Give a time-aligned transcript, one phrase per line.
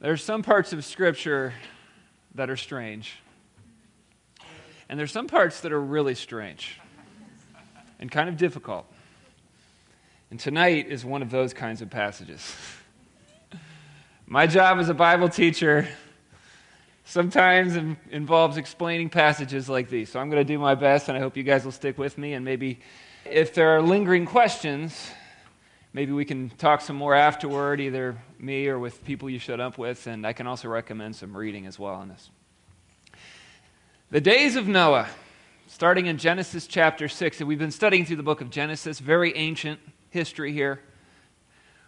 [0.00, 1.54] There are some parts of Scripture
[2.34, 3.20] that are strange,
[4.88, 6.80] and there's some parts that are really strange
[8.00, 8.92] and kind of difficult.
[10.32, 12.52] And tonight is one of those kinds of passages.
[14.26, 15.86] My job as a Bible teacher
[17.04, 17.76] sometimes
[18.10, 20.10] involves explaining passages like these.
[20.10, 22.16] So I'm going to do my best, and I hope you guys will stick with
[22.18, 22.34] me.
[22.34, 22.80] And maybe
[23.24, 25.10] if there are lingering questions,
[25.92, 29.78] maybe we can talk some more afterward, either me or with people you showed up
[29.78, 30.06] with.
[30.06, 32.30] And I can also recommend some reading as well on this.
[34.10, 35.08] The days of Noah,
[35.66, 37.40] starting in Genesis chapter 6.
[37.40, 40.80] And we've been studying through the book of Genesis, very ancient history here.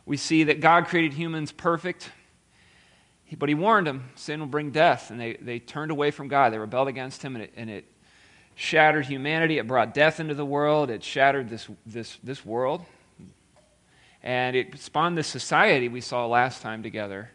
[0.06, 2.10] We see that God created humans perfect
[3.38, 5.10] but he warned them sin will bring death.
[5.10, 6.52] And they, they turned away from God.
[6.52, 7.84] They rebelled against him, and it, and it
[8.54, 9.58] shattered humanity.
[9.58, 10.90] It brought death into the world.
[10.90, 12.84] It shattered this, this, this world.
[14.22, 17.30] And it spawned this society we saw last time together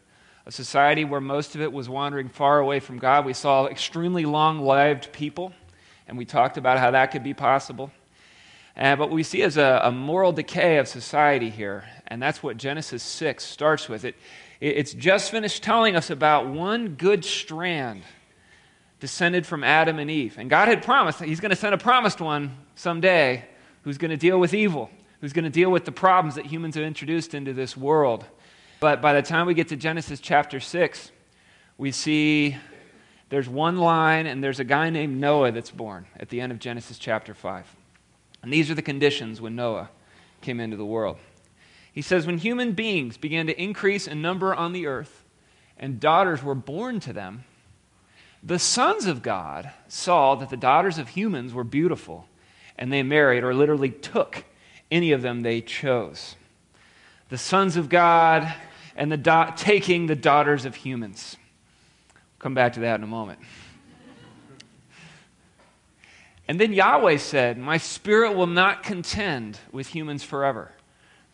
[0.50, 3.24] a society where most of it was wandering far away from God.
[3.24, 5.54] We saw extremely long lived people,
[6.08, 7.92] and we talked about how that could be possible.
[8.76, 12.58] Uh, but we see as a, a moral decay of society here, and that's what
[12.58, 14.04] Genesis 6 starts with.
[14.04, 14.16] It,
[14.60, 18.04] it's just finished telling us about one good strand
[19.00, 20.38] descended from Adam and Eve.
[20.38, 23.46] And God had promised He's going to send a promised one someday
[23.84, 24.90] who's going to deal with evil,
[25.22, 28.26] who's going to deal with the problems that humans have introduced into this world.
[28.80, 31.12] But by the time we get to Genesis chapter 6,
[31.78, 32.58] we see
[33.30, 36.60] there's one line and there's a guy named Noah that's born at the end of
[36.60, 37.76] Genesis chapter 5.
[38.42, 39.90] And these are the conditions when Noah
[40.42, 41.18] came into the world.
[41.92, 45.24] He says, When human beings began to increase in number on the earth,
[45.78, 47.46] and daughters were born to them,
[48.44, 52.28] the sons of God saw that the daughters of humans were beautiful,
[52.78, 54.46] and they married, or literally took,
[54.92, 56.36] any of them they chose.
[57.30, 58.54] The sons of God
[58.96, 61.38] and the da- taking the daughters of humans.
[62.40, 63.40] Come back to that in a moment.
[66.48, 70.72] And then Yahweh said, My spirit will not contend with humans forever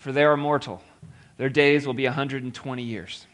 [0.06, 0.84] for they are mortal.
[1.38, 3.26] Their days will be 120 years.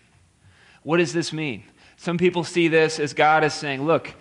[0.84, 1.66] What does this mean?
[1.98, 4.16] Some people see this as God is saying, look,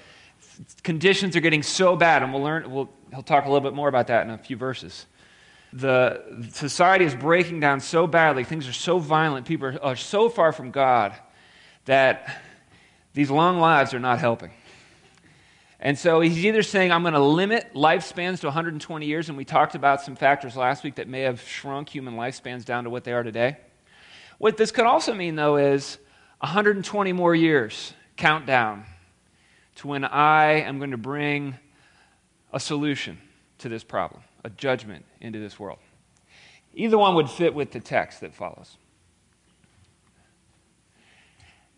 [0.83, 3.87] conditions are getting so bad, and we'll learn, we'll, he'll talk a little bit more
[3.87, 5.06] about that in a few verses.
[5.72, 10.28] The society is breaking down so badly, things are so violent, people are, are so
[10.28, 11.15] far from God
[11.84, 12.43] that
[13.15, 14.50] these long lives are not helping.
[15.83, 19.47] And so he's either saying, I'm going to limit lifespans to 120 years, and we
[19.47, 23.05] talked about some factors last week that may have shrunk human lifespans down to what
[23.05, 23.57] they are today.
[24.37, 25.97] What this could also mean, though, is
[26.41, 28.85] 120 more years, countdown,
[29.77, 31.57] to when I am going to bring
[32.53, 33.19] a solution
[33.59, 35.79] to this problem, a judgment into this world.
[36.75, 38.77] Either one would fit with the text that follows.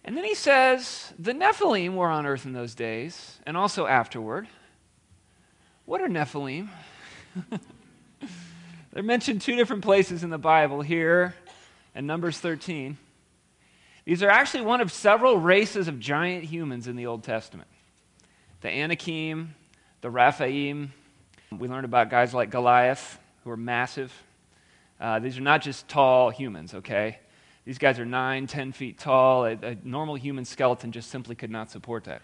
[0.04, 4.48] And then he says, the Nephilim were on earth in those days, and also afterward.
[5.84, 6.68] What are Nephilim?
[8.92, 11.34] They're mentioned two different places in the Bible here
[11.94, 12.98] and Numbers 13.
[14.04, 17.68] These are actually one of several races of giant humans in the Old Testament
[18.60, 19.54] the Anakim,
[20.02, 20.92] the Rephaim.
[21.50, 24.12] We learned about guys like Goliath, who are massive.
[25.00, 27.18] Uh, these are not just tall humans, okay?
[27.64, 29.44] These guys are nine, ten feet tall.
[29.44, 32.22] A, a normal human skeleton just simply could not support that.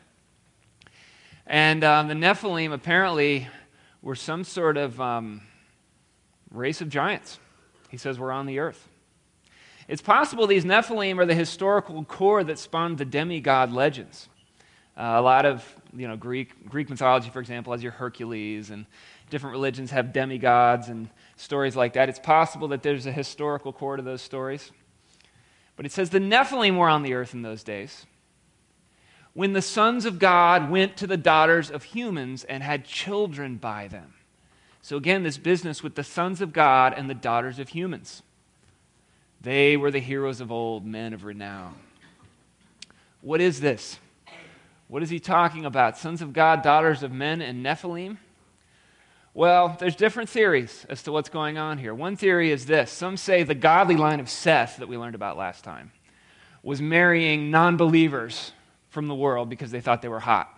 [1.46, 3.48] And um, the Nephilim apparently
[4.02, 5.42] were some sort of um,
[6.50, 7.38] race of giants.
[7.88, 8.88] He says we're on the earth.
[9.86, 14.28] It's possible these Nephilim are the historical core that spawned the demigod legends.
[14.96, 15.64] Uh, a lot of
[15.96, 18.84] you know, Greek, Greek mythology, for example, has your Hercules, and
[19.30, 22.08] different religions have demigods and stories like that.
[22.08, 24.72] It's possible that there's a historical core to those stories.
[25.78, 28.04] But it says the Nephilim were on the earth in those days
[29.32, 33.86] when the sons of God went to the daughters of humans and had children by
[33.86, 34.14] them.
[34.82, 38.24] So, again, this business with the sons of God and the daughters of humans.
[39.40, 41.76] They were the heroes of old, men of renown.
[43.20, 44.00] What is this?
[44.88, 45.96] What is he talking about?
[45.96, 48.16] Sons of God, daughters of men, and Nephilim?
[49.38, 51.94] Well, there's different theories as to what's going on here.
[51.94, 55.36] One theory is this some say the godly line of Seth that we learned about
[55.36, 55.92] last time
[56.60, 58.50] was marrying non believers
[58.90, 60.48] from the world because they thought they were hot.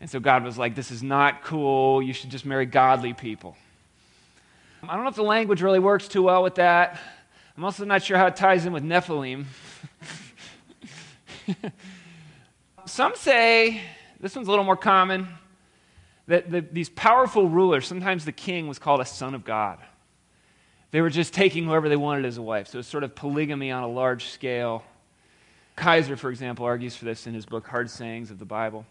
[0.00, 2.02] And so God was like, This is not cool.
[2.02, 3.56] You should just marry godly people.
[4.82, 6.98] I don't know if the language really works too well with that.
[7.56, 9.44] I'm also not sure how it ties in with Nephilim.
[12.86, 13.82] Some say
[14.18, 15.28] This one's a little more common.
[16.26, 19.78] That the, these powerful rulers, sometimes the king was called a son of God.
[20.90, 22.68] They were just taking whoever they wanted as a wife.
[22.68, 24.84] So it's sort of polygamy on a large scale.
[25.76, 28.86] Kaiser, for example, argues for this in his book, Hard Sayings of the Bible.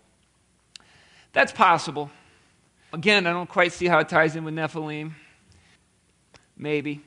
[1.31, 2.12] That's possible.
[2.91, 5.13] Again, I don't quite see how it ties in with Nephilim.
[6.57, 7.01] Maybe.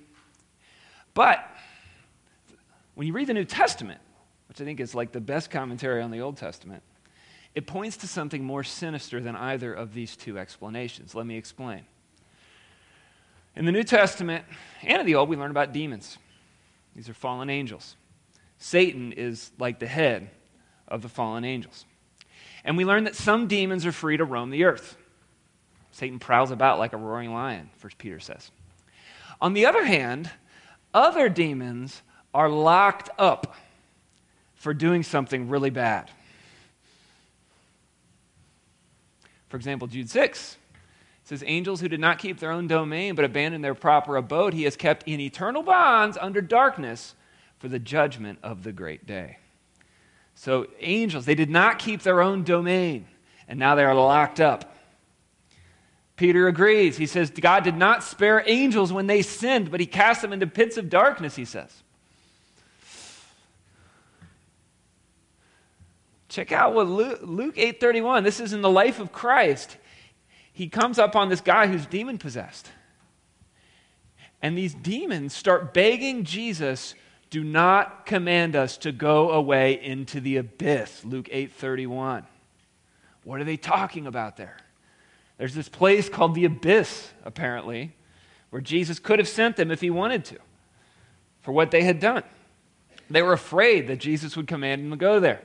[1.15, 1.47] But
[2.95, 4.01] when you read the New Testament,
[4.49, 6.83] which I think is like the best commentary on the Old Testament,
[7.57, 11.15] it points to something more sinister than either of these two explanations.
[11.15, 11.87] Let me explain.
[13.57, 14.45] In the New Testament
[14.83, 16.19] and in the Old, we learn about demons.
[16.95, 17.97] These are fallen angels.
[18.59, 20.29] Satan is like the head
[20.87, 21.87] of the fallen angels.
[22.63, 24.99] And we learn that some demons are free to roam the earth.
[25.93, 28.51] Satan prowls about like a roaring lion, First Peter says.
[29.41, 30.31] On the other hand,
[30.93, 32.03] other demons
[32.35, 33.55] are locked up
[34.57, 36.11] for doing something really bad.
[39.49, 40.57] For example, Jude 6
[41.25, 44.65] says, Angels who did not keep their own domain but abandoned their proper abode, he
[44.65, 47.15] has kept in eternal bonds under darkness
[47.59, 49.39] for the judgment of the great day.
[50.35, 53.07] So, angels, they did not keep their own domain,
[53.49, 54.77] and now they are locked up.
[56.17, 56.97] Peter agrees.
[56.97, 60.47] He says, God did not spare angels when they sinned, but he cast them into
[60.47, 61.83] pits of darkness, he says.
[66.37, 68.23] Check out what Luke, Luke 8:31.
[68.23, 69.79] This is in the life of Christ.
[70.53, 72.71] He comes up on this guy who's demon possessed.
[74.43, 76.95] And these demons start begging Jesus,
[77.31, 82.27] "Do not command us to go away into the abyss." Luke 8:31.
[83.25, 84.59] What are they talking about there?
[85.39, 87.93] There's this place called the abyss, apparently,
[88.51, 90.37] where Jesus could have sent them if he wanted to
[91.41, 92.25] for what they had done.
[93.09, 95.41] They were afraid that Jesus would command them to go there.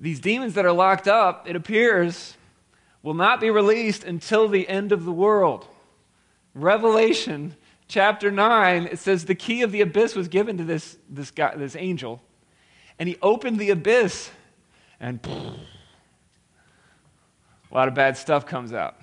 [0.00, 2.36] These demons that are locked up, it appears,
[3.02, 5.66] will not be released until the end of the world.
[6.54, 7.54] Revelation
[7.86, 11.54] chapter 9, it says the key of the abyss was given to this, this, guy,
[11.54, 12.22] this angel,
[12.98, 14.30] and he opened the abyss,
[14.98, 15.20] and
[17.70, 18.96] a lot of bad stuff comes out.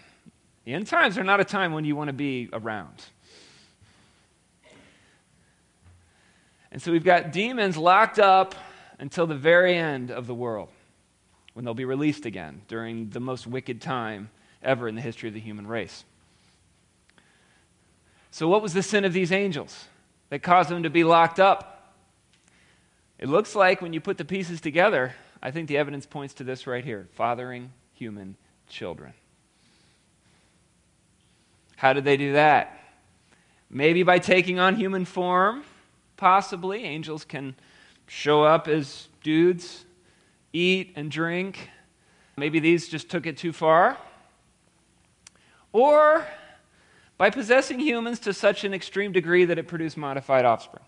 [0.65, 3.03] The end times are not a time when you want to be around.
[6.71, 8.55] And so we've got demons locked up
[8.99, 10.69] until the very end of the world,
[11.57, 14.29] when they'll be released again during the most wicked time
[14.61, 16.03] ever in the history of the human race.
[18.29, 19.85] So, what was the sin of these angels
[20.29, 21.95] that caused them to be locked up?
[23.17, 26.43] It looks like when you put the pieces together, I think the evidence points to
[26.43, 28.35] this right here fathering human
[28.69, 29.13] children.
[31.75, 32.79] How did they do that?
[33.67, 35.63] Maybe by taking on human form,
[36.17, 36.83] possibly.
[36.83, 37.55] Angels can
[38.05, 39.85] show up as dudes,
[40.57, 41.69] eat and drink.
[42.35, 43.97] Maybe these just took it too far.
[45.73, 46.25] Or
[47.17, 50.83] by possessing humans to such an extreme degree that it produced modified offspring.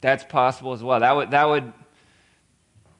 [0.00, 1.00] That's possible as well.
[1.00, 1.72] That would, that would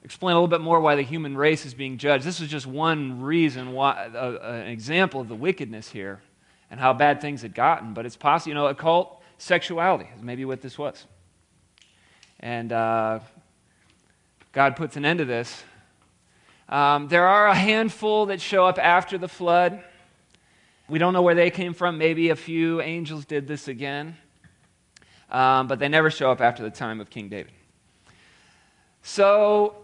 [0.05, 2.25] explain a little bit more why the human race is being judged.
[2.25, 6.21] This is just one reason why, uh, an example of the wickedness here
[6.71, 7.95] and how bad things had gotten.
[7.95, 11.07] But it's possible, you know, occult sexuality is maybe what this was.
[12.41, 13.21] And uh,
[14.55, 15.65] God puts an end to this.
[16.69, 19.83] Um, there are a handful that show up after the flood.
[20.89, 21.99] We don't know where they came from.
[21.99, 24.17] Maybe a few angels did this again.
[25.29, 27.53] Um, but they never show up after the time of King David.
[29.03, 29.75] So,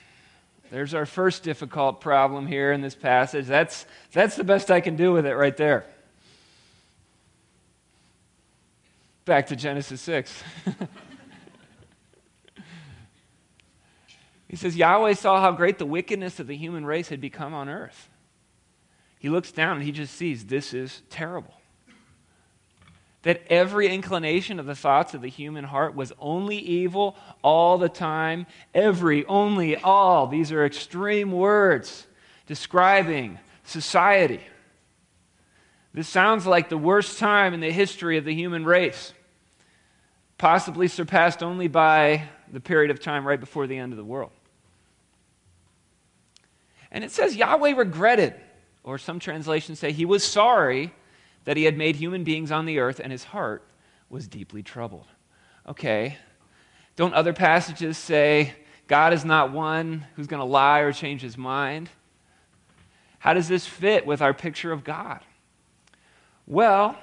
[0.70, 3.46] there's our first difficult problem here in this passage.
[3.46, 5.84] That's, that's the best I can do with it right there.
[9.26, 10.42] Back to Genesis 6.
[14.50, 17.68] he says, Yahweh saw how great the wickedness of the human race had become on
[17.68, 18.08] earth.
[19.20, 21.54] He looks down and he just sees this is terrible
[23.22, 27.88] that every inclination of the thoughts of the human heart was only evil all the
[27.88, 28.46] time.
[28.74, 30.26] Every, only, all.
[30.26, 32.06] These are extreme words
[32.46, 34.40] describing society.
[35.92, 39.12] This sounds like the worst time in the history of the human race,
[40.38, 44.32] possibly surpassed only by the period of time right before the end of the world.
[46.90, 48.34] And it says Yahweh regretted,
[48.82, 50.92] or some translations say he was sorry
[51.44, 53.64] that he had made human beings on the earth and his heart
[54.08, 55.06] was deeply troubled.
[55.68, 56.16] Okay,
[56.96, 58.54] don't other passages say
[58.88, 61.88] God is not one who's going to lie or change his mind?
[63.20, 65.20] How does this fit with our picture of God?
[66.46, 66.98] Well,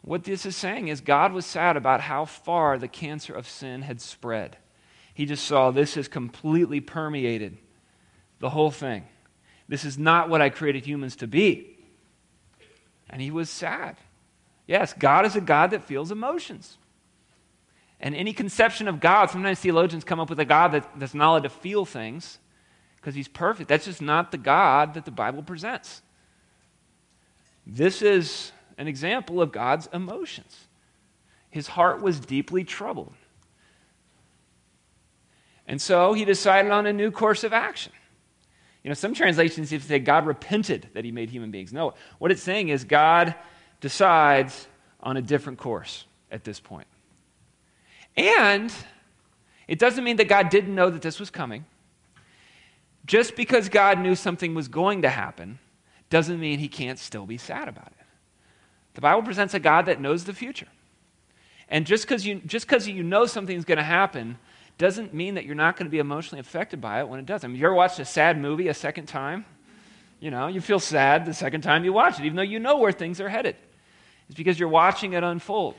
[0.00, 3.82] what this is saying is God was sad about how far the cancer of sin
[3.82, 4.56] had spread.
[5.14, 7.58] He just saw this has completely permeated
[8.38, 9.04] the whole thing.
[9.68, 11.78] This is not what I created humans to be.
[13.10, 13.96] And he was sad.
[14.66, 16.78] Yes, God is a God that feels emotions.
[18.00, 21.30] And any conception of God, sometimes theologians come up with a God that, that's not
[21.30, 22.38] allowed to feel things
[22.96, 23.68] because he's perfect.
[23.68, 26.02] That's just not the God that the Bible presents.
[27.66, 30.66] This is an example of God's emotions.
[31.50, 33.14] His heart was deeply troubled.
[35.66, 37.92] And so he decided on a new course of action.
[38.82, 41.72] You know, some translations even say God repented that he made human beings.
[41.72, 43.34] No, what it's saying is God
[43.80, 44.66] decides
[45.00, 46.86] on a different course at this point.
[48.16, 48.72] And
[49.68, 51.64] it doesn't mean that God didn't know that this was coming.
[53.06, 55.58] Just because God knew something was going to happen
[56.10, 58.06] doesn't mean he can't still be sad about it.
[58.94, 60.68] The Bible presents a God that knows the future.
[61.68, 64.38] And just because you, just you know something's going to happen
[64.82, 67.44] doesn't mean that you're not going to be emotionally affected by it when it does.
[67.44, 69.44] I mean, you ever watched a sad movie a second time?
[70.20, 72.78] You know, you feel sad the second time you watch it, even though you know
[72.78, 73.56] where things are headed.
[74.28, 75.74] It's because you're watching it unfold.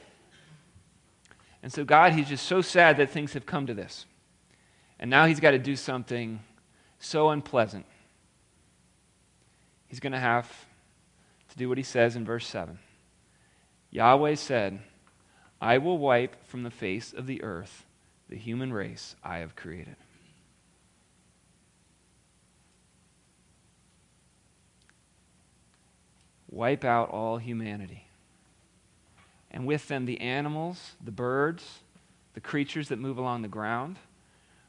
[1.62, 4.06] And so, God, He's just so sad that things have come to this.
[5.00, 6.40] And now He's got to do something
[7.00, 7.86] so unpleasant.
[9.88, 10.50] He's going to have
[11.50, 12.80] to do what He says in verse 7.
[13.92, 14.80] Yahweh said,
[15.62, 17.86] I will wipe from the face of the earth
[18.34, 19.96] the human race I have created.
[26.50, 28.08] Wipe out all humanity
[29.52, 31.82] and with them the animals, the birds,
[32.34, 33.98] the creatures that move along the ground.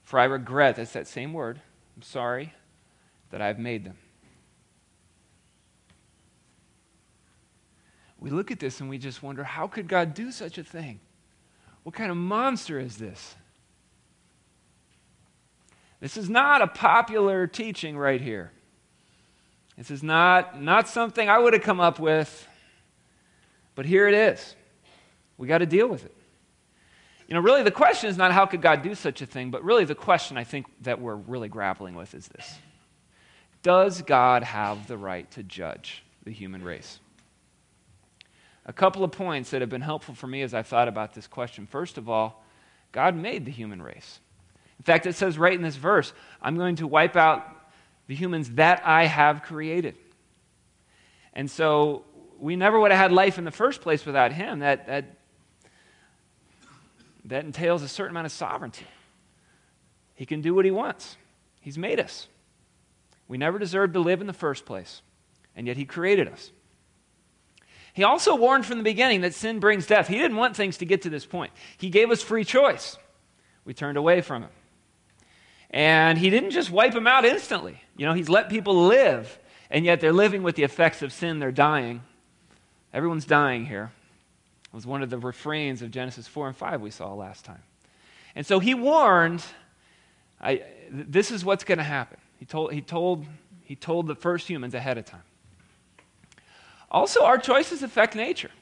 [0.03, 1.59] For I regret, that's that same word,
[1.97, 2.53] I'm sorry
[3.31, 3.97] that I've made them.
[8.19, 11.01] We look at this and we just wonder how could God do such a thing?
[11.83, 13.37] What kind of monster is this?
[16.01, 18.53] This is not a popular teaching right here.
[19.77, 22.47] This is not, not something I would have come up with,
[23.75, 24.55] but here it is.
[25.37, 26.15] We got to deal with it.
[27.27, 29.65] You know, really, the question is not how could God do such a thing, but
[29.65, 32.59] really the question I think that we're really grappling with is this
[33.63, 37.01] Does God have the right to judge the human race?
[38.67, 41.27] A couple of points that have been helpful for me as I've thought about this
[41.27, 41.67] question.
[41.67, 42.45] First of all,
[42.93, 44.21] God made the human race.
[44.79, 46.13] In fact, it says right in this verse,
[46.43, 47.47] I'm going to wipe out
[48.07, 49.97] the humans that I have created.
[51.33, 52.05] And so
[52.39, 54.59] we never would have had life in the first place without him.
[54.61, 55.05] That, that
[57.25, 58.87] that entails a certain amount of sovereignty.
[60.15, 61.17] He can do what he wants.
[61.61, 62.29] He's made us.
[63.27, 65.01] We never deserved to live in the first place,
[65.57, 66.53] and yet he created us.
[67.95, 70.09] He also warned from the beginning that sin brings death.
[70.09, 71.53] He didn't want things to get to this point.
[71.79, 72.99] He gave us free choice.
[73.65, 74.51] We turned away from him.
[75.75, 77.81] And he didn't just wipe them out instantly.
[77.97, 79.41] You know, he's let people live,
[79.73, 81.41] and yet they're living with the effects of sin.
[81.41, 82.03] They're dying.
[82.93, 83.91] Everyone's dying here
[84.67, 87.61] It was one of the refrains of Genesis 4 and 5 we saw last time.
[88.37, 89.43] And so he warned,
[90.41, 92.19] I, this is what's going to happen.
[92.39, 93.27] He told, he, told,
[93.65, 95.25] he told the first humans ahead of time.
[96.89, 98.53] Also, our choices affect nature.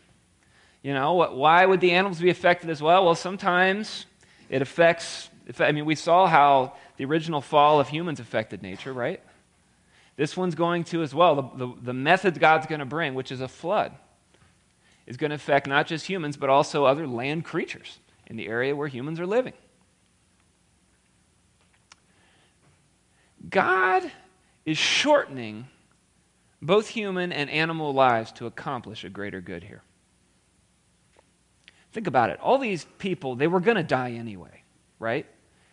[0.83, 3.04] You know, why would the animals be affected as well?
[3.04, 4.07] Well, sometimes
[4.49, 5.28] it affects,
[5.59, 9.21] I mean, we saw how the original fall of humans affected nature, right?
[10.17, 11.35] This one's going to as well.
[11.35, 13.93] The, the, the method God's going to bring, which is a flood
[15.07, 18.75] is going to affect not just humans, but also other land creatures in the area
[18.75, 19.53] where humans are living.
[23.49, 24.11] God
[24.65, 25.67] is shortening
[26.61, 29.83] both human and animal lives to accomplish a greater good here.
[31.93, 32.39] Think about it.
[32.41, 34.62] All these people, they were going to die anyway,
[35.03, 35.27] right?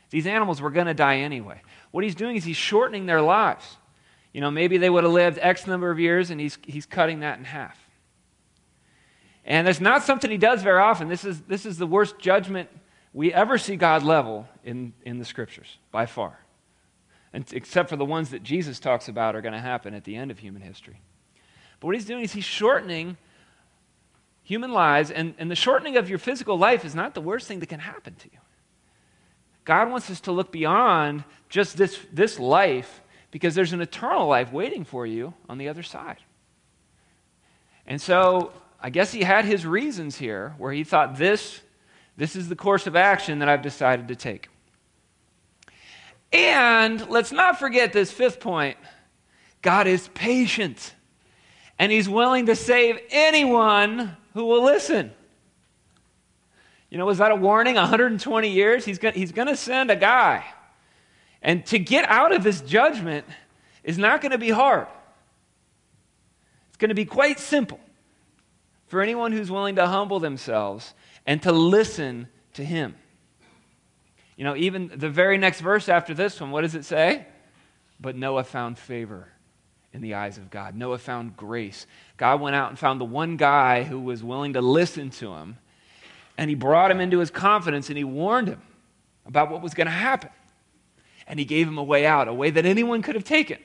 [0.10, 1.62] These animals were going to die anyway.
[1.92, 3.78] What he's doing is he's shortening their lives.
[4.34, 7.22] You know, maybe they would have lived X number of years, and he's, he's cutting
[7.22, 7.78] that in half.
[9.46, 11.08] And it's not something he does very often.
[11.08, 12.70] This is, this is the worst judgment
[13.14, 16.40] we ever see God level in, in the scriptures, by far.
[17.32, 20.16] And, except for the ones that Jesus talks about are going to happen at the
[20.16, 21.02] end of human history.
[21.80, 23.18] But what he's doing is he's shortening
[24.44, 27.60] human lives, and, and the shortening of your physical life is not the worst thing
[27.60, 28.40] that can happen to you.
[29.66, 33.02] God wants us to look beyond just this, this life
[33.32, 36.18] because there's an eternal life waiting for you on the other side.
[37.86, 38.52] And so
[38.82, 41.62] I guess he had his reasons here where he thought this,
[42.18, 44.50] this is the course of action that I've decided to take.
[46.32, 48.78] And let's not forget this fifth point
[49.62, 50.94] God is patient,
[51.78, 55.12] and he's willing to save anyone who will listen.
[56.90, 57.76] You know, was that a warning?
[57.76, 58.86] 120 years?
[58.86, 60.46] He's going he's to send a guy.
[61.42, 63.26] And to get out of this judgment
[63.84, 64.88] is not going to be hard.
[66.70, 67.80] It's going to be quite simple
[68.88, 70.94] for anyone who's willing to humble themselves
[71.26, 72.96] and to listen to him.
[74.36, 77.28] You know, even the very next verse after this one, what does it say?
[78.00, 79.28] But Noah found favor
[79.94, 80.76] in the eyes of God.
[80.76, 81.86] Noah found grace.
[82.18, 85.58] God went out and found the one guy who was willing to listen to him,
[86.40, 88.62] and he brought him into his confidence and he warned him
[89.26, 90.30] about what was going to happen.
[91.28, 93.58] And he gave him a way out, a way that anyone could have taken.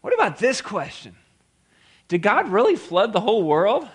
[0.00, 1.16] What about this question?
[2.06, 3.88] Did God really flood the whole world?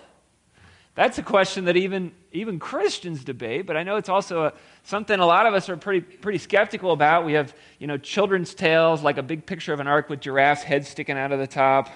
[0.94, 5.18] That's a question that even, even Christians debate, but I know it's also a, something
[5.18, 7.24] a lot of us are pretty, pretty skeptical about.
[7.24, 10.62] We have, you know, children's tales, like a big picture of an ark with giraffes'
[10.62, 11.88] heads sticking out of the top.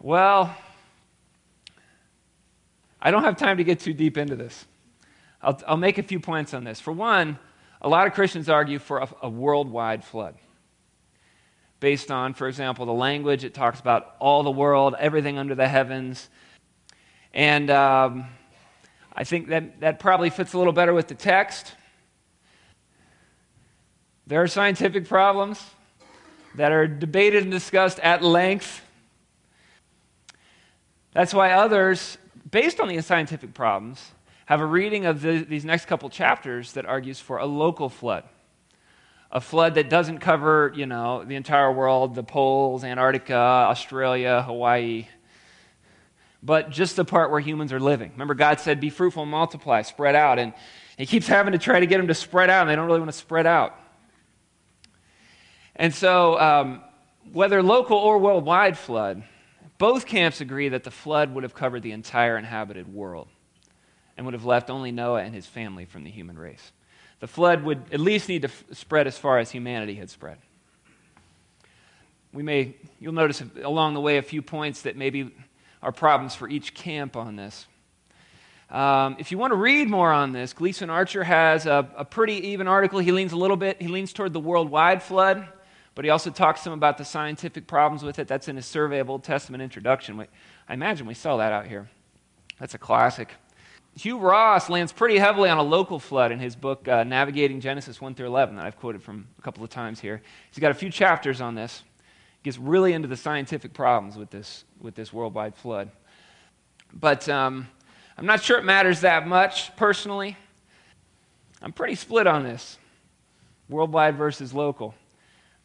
[0.00, 0.56] Well,
[3.00, 4.64] I don't have time to get too deep into this.
[5.42, 6.80] I'll, I'll make a few points on this.
[6.80, 7.38] For one,
[7.82, 10.36] a lot of Christians argue for a, a worldwide flood
[11.80, 13.44] based on, for example, the language.
[13.44, 16.28] It talks about all the world, everything under the heavens.
[17.34, 18.26] And um,
[19.12, 21.74] I think that, that probably fits a little better with the text.
[24.28, 25.60] There are scientific problems
[26.54, 28.82] that are debated and discussed at length.
[31.18, 32.16] That's why others,
[32.48, 34.12] based on these scientific problems,
[34.46, 38.22] have a reading of the, these next couple chapters that argues for a local flood
[39.32, 45.08] a flood that doesn't cover, you know, the entire world, the poles, Antarctica, Australia, Hawaii,
[46.40, 48.12] but just the part where humans are living.
[48.12, 50.38] Remember, God said, be fruitful and multiply, spread out.
[50.38, 50.54] And
[50.96, 53.00] he keeps having to try to get them to spread out, and they don't really
[53.00, 53.76] want to spread out.
[55.74, 56.80] And so, um,
[57.32, 59.24] whether local or worldwide flood,
[59.78, 63.28] both camps agree that the flood would have covered the entire inhabited world
[64.16, 66.72] and would have left only Noah and his family from the human race
[67.20, 70.38] the flood would at least need to f- spread as far as humanity had spread.
[72.32, 75.34] We may, you'll notice along the way a few points that maybe
[75.82, 77.66] are problems for each camp on this.
[78.70, 82.48] Um, if you want to read more on this, Gleason Archer has a, a, pretty
[82.48, 82.98] even article.
[82.98, 85.48] He leans a little bit, he leans toward the worldwide flood,
[85.98, 88.28] but he also talks some about the scientific problems with it.
[88.28, 90.24] That's in his Survey of Old Testament introduction.
[90.68, 91.88] I imagine we sell that out here.
[92.60, 93.32] That's a classic.
[93.96, 98.00] Hugh Ross lands pretty heavily on a local flood in his book, uh, Navigating Genesis
[98.00, 100.22] 1 through 11, that I've quoted from a couple of times here.
[100.52, 101.82] He's got a few chapters on this.
[102.42, 105.90] He gets really into the scientific problems with this, with this worldwide flood.
[106.94, 107.66] But um,
[108.16, 110.36] I'm not sure it matters that much personally.
[111.60, 112.78] I'm pretty split on this
[113.68, 114.94] worldwide versus local.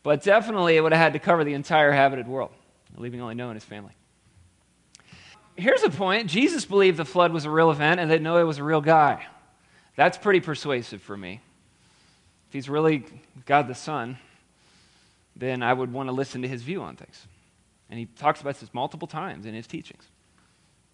[0.03, 2.51] But definitely, it would have had to cover the entire habited world,
[2.97, 3.93] leaving only Noah and his family
[5.55, 8.57] here's the point Jesus believed the flood was a real event and that Noah was
[8.57, 9.25] a real guy.
[9.95, 11.41] That's pretty persuasive for me.
[12.47, 13.05] If he's really
[13.45, 14.17] God the Son,
[15.35, 17.27] then I would want to listen to his view on things.
[17.89, 20.07] And he talks about this multiple times in his teachings.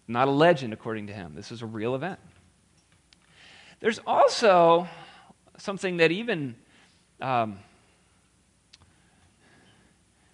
[0.06, 1.34] Not a legend, according to him.
[1.34, 2.18] This is a real event.
[3.80, 4.88] There's also
[5.56, 6.56] something that even
[7.20, 7.58] um,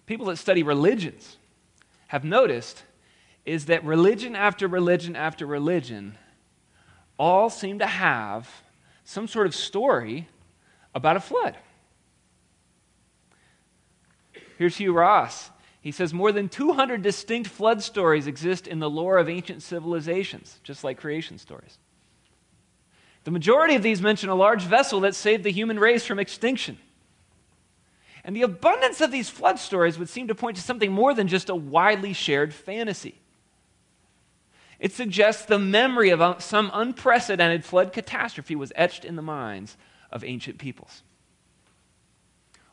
[0.07, 1.37] people that study religions
[2.07, 2.81] have noticed
[3.45, 6.17] is that religion after religion after religion
[7.19, 8.49] all seem to have
[9.03, 10.27] some sort of story
[10.95, 11.55] about a flood.
[14.57, 15.51] Here's Hugh Ross.
[15.81, 20.59] He says more than 200 distinct flood stories exist in the lore of ancient civilizations,
[20.63, 21.77] just like creation stories.
[23.23, 26.77] The majority of these mention a large vessel that saved the human race from extinction.
[28.27, 31.29] And the abundance of these flood stories would seem to point to something more than
[31.29, 33.15] just a widely shared fantasy.
[34.81, 39.77] It suggests the memory of uh, some unprecedented flood catastrophe was etched in the minds
[40.11, 41.03] of ancient peoples.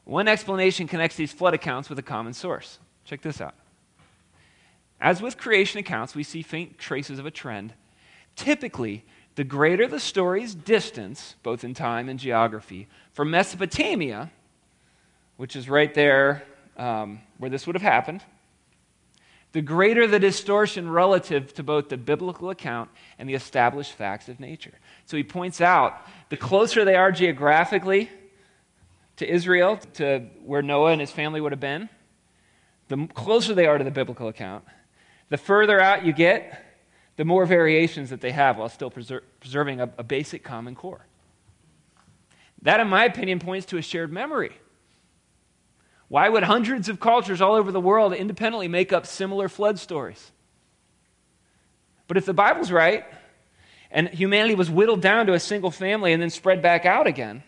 [0.03, 2.81] One explanation connects these flood accounts with a common source.
[3.05, 3.55] Check this out.
[5.01, 7.75] As with creation accounts, we see faint traces of a trend.
[8.35, 9.05] Typically,
[9.37, 14.33] the greater the story's distance, both in time and geography, from Mesopotamia,
[15.37, 16.43] which is right there
[16.77, 18.23] um, where this would have happened,
[19.53, 24.41] the greater the distortion relative to both the biblical account and the established facts of
[24.41, 24.75] nature.
[25.07, 25.97] So he points out
[26.29, 28.11] the closer they are geographically
[29.17, 31.89] to Israel, to where Noah and his family would have been,
[32.89, 34.65] the closer they are to the biblical account,
[35.29, 36.63] the further out you get,
[37.17, 41.07] the more variations that they have while still preser- preserving a, a basic common core.
[42.63, 44.57] That, in my opinion, points to a shared memory.
[46.15, 50.31] Why would hundreds of cultures all over the world independently make up similar flood stories?
[52.07, 53.05] But if the Bible's right,
[53.91, 57.43] and humanity was whittled down to a single family and then spread back out again,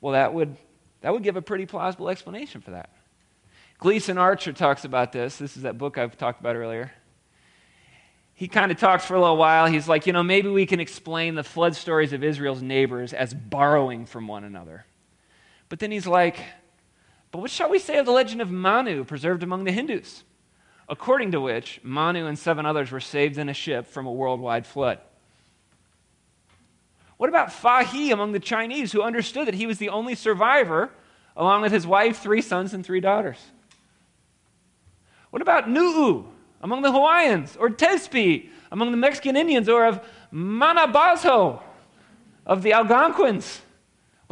[0.00, 0.56] well, that would,
[1.02, 2.88] that would give a pretty plausible explanation for that.
[3.76, 5.36] Gleason Archer talks about this.
[5.36, 6.92] This is that book I've talked about earlier.
[8.32, 9.66] He kind of talks for a little while.
[9.66, 13.34] He's like, you know, maybe we can explain the flood stories of Israel's neighbors as
[13.34, 14.86] borrowing from one another.
[15.68, 16.38] But then he's like,
[17.32, 20.22] but what shall we say of the legend of Manu preserved among the Hindus?
[20.88, 24.66] According to which, Manu and seven others were saved in a ship from a worldwide
[24.66, 24.98] flood.
[27.16, 30.90] What about Fahi among the Chinese who understood that he was the only survivor,
[31.34, 33.38] along with his wife, three sons, and three daughters?
[35.30, 36.26] What about Nu'u
[36.60, 41.62] among the Hawaiians, or Tezpi among the Mexican Indians, or of Manabozho
[42.44, 43.62] of the Algonquins?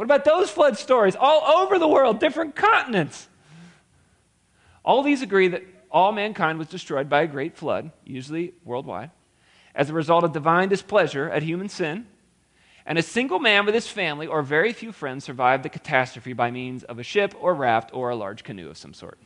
[0.01, 3.29] What about those flood stories all over the world, different continents?
[4.83, 5.61] All these agree that
[5.91, 9.11] all mankind was destroyed by a great flood, usually worldwide,
[9.75, 12.07] as a result of divine displeasure at human sin.
[12.83, 16.49] And a single man with his family or very few friends survived the catastrophe by
[16.49, 19.19] means of a ship or raft or a large canoe of some sort.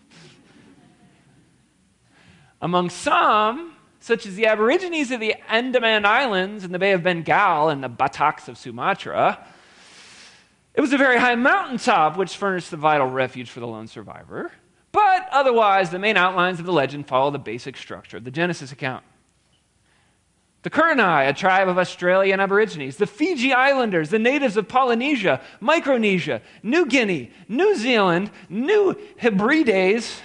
[2.62, 7.70] Among some, such as the Aborigines of the Andaman Islands and the Bay of Bengal
[7.70, 9.40] and the Bataks of Sumatra,
[10.76, 14.52] it was a very high mountaintop which furnished the vital refuge for the lone survivor.
[14.92, 18.72] But otherwise, the main outlines of the legend follow the basic structure of the Genesis
[18.72, 19.04] account.
[20.64, 26.42] The Kurnai, a tribe of Australian Aborigines, the Fiji Islanders, the natives of Polynesia, Micronesia,
[26.64, 30.22] New Guinea, New Zealand, New Hebrides,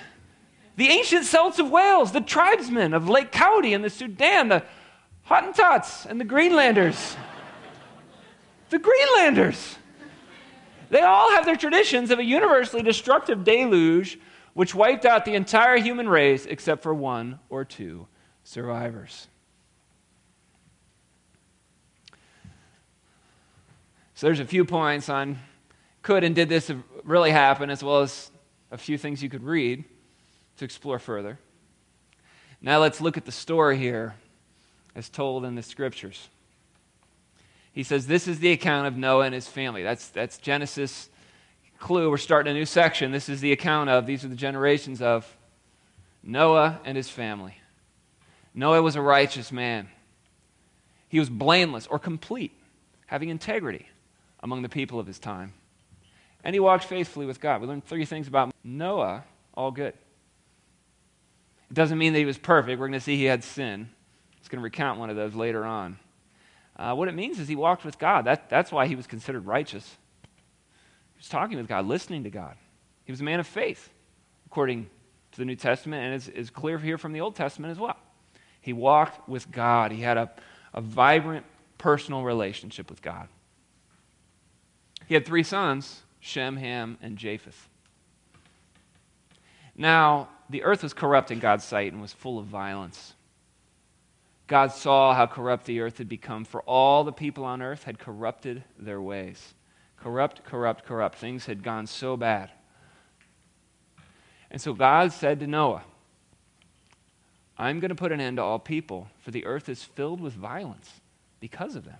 [0.76, 4.62] the ancient Celts of Wales, the tribesmen of Lake County in the Sudan, the
[5.28, 7.16] Hottentots and the Greenlanders.
[8.70, 9.76] the Greenlanders.
[10.90, 14.18] They all have their traditions of a universally destructive deluge
[14.52, 18.08] which wiped out the entire human race except for one or two
[18.42, 19.28] survivors.
[24.14, 25.38] So there's a few points on
[26.02, 26.70] could and did this
[27.04, 28.30] really happen, as well as
[28.70, 29.84] a few things you could read
[30.58, 31.38] to explore further.
[32.60, 34.14] Now let's look at the story here
[34.94, 36.28] as told in the scriptures.
[37.72, 39.82] He says, This is the account of Noah and his family.
[39.82, 41.08] That's, that's Genesis
[41.78, 42.10] clue.
[42.10, 43.12] We're starting a new section.
[43.12, 45.36] This is the account of, these are the generations of
[46.22, 47.56] Noah and his family.
[48.54, 49.88] Noah was a righteous man.
[51.08, 52.52] He was blameless or complete,
[53.06, 53.86] having integrity
[54.40, 55.52] among the people of his time.
[56.44, 57.60] And he walked faithfully with God.
[57.60, 59.94] We learned three things about Noah, all good.
[61.70, 62.80] It doesn't mean that he was perfect.
[62.80, 63.90] We're going to see he had sin.
[64.38, 65.98] He's going to recount one of those later on.
[66.80, 68.24] Uh, what it means is he walked with God.
[68.24, 69.98] That, that's why he was considered righteous.
[70.22, 72.56] He was talking with God, listening to God.
[73.04, 73.90] He was a man of faith,
[74.46, 74.88] according
[75.32, 77.98] to the New Testament, and it's, it's clear here from the Old Testament as well.
[78.62, 80.30] He walked with God, he had a,
[80.72, 81.44] a vibrant
[81.76, 83.28] personal relationship with God.
[85.06, 87.68] He had three sons Shem, Ham, and Japheth.
[89.76, 93.14] Now, the earth was corrupt in God's sight and was full of violence.
[94.50, 98.00] God saw how corrupt the earth had become, for all the people on earth had
[98.00, 99.54] corrupted their ways.
[99.96, 101.18] Corrupt, corrupt, corrupt.
[101.18, 102.50] Things had gone so bad.
[104.50, 105.84] And so God said to Noah,
[107.56, 110.32] I'm going to put an end to all people, for the earth is filled with
[110.32, 110.90] violence
[111.38, 111.98] because of them.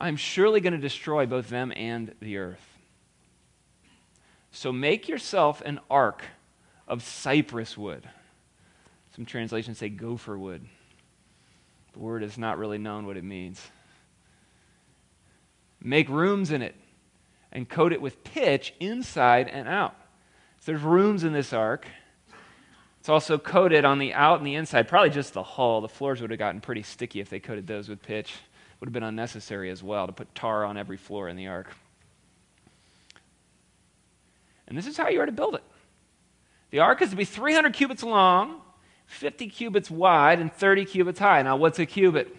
[0.00, 2.78] I'm surely going to destroy both them and the earth.
[4.52, 6.22] So make yourself an ark
[6.86, 8.08] of cypress wood.
[9.14, 10.64] Some translations say gopher wood.
[11.92, 13.60] The word is not really known what it means.
[15.82, 16.74] Make rooms in it
[17.52, 19.96] and coat it with pitch inside and out.
[20.60, 21.86] So there's rooms in this ark.
[23.00, 25.80] It's also coated on the out and the inside, probably just the hull.
[25.80, 28.34] The floors would have gotten pretty sticky if they coated those with pitch.
[28.78, 31.70] Would have been unnecessary as well to put tar on every floor in the ark.
[34.68, 35.64] And this is how you are to build it.
[36.70, 38.60] The ark is to be 300 cubits long,
[39.10, 41.42] 50 cubits wide, and 30 cubits high.
[41.42, 42.34] Now, what's a cubit?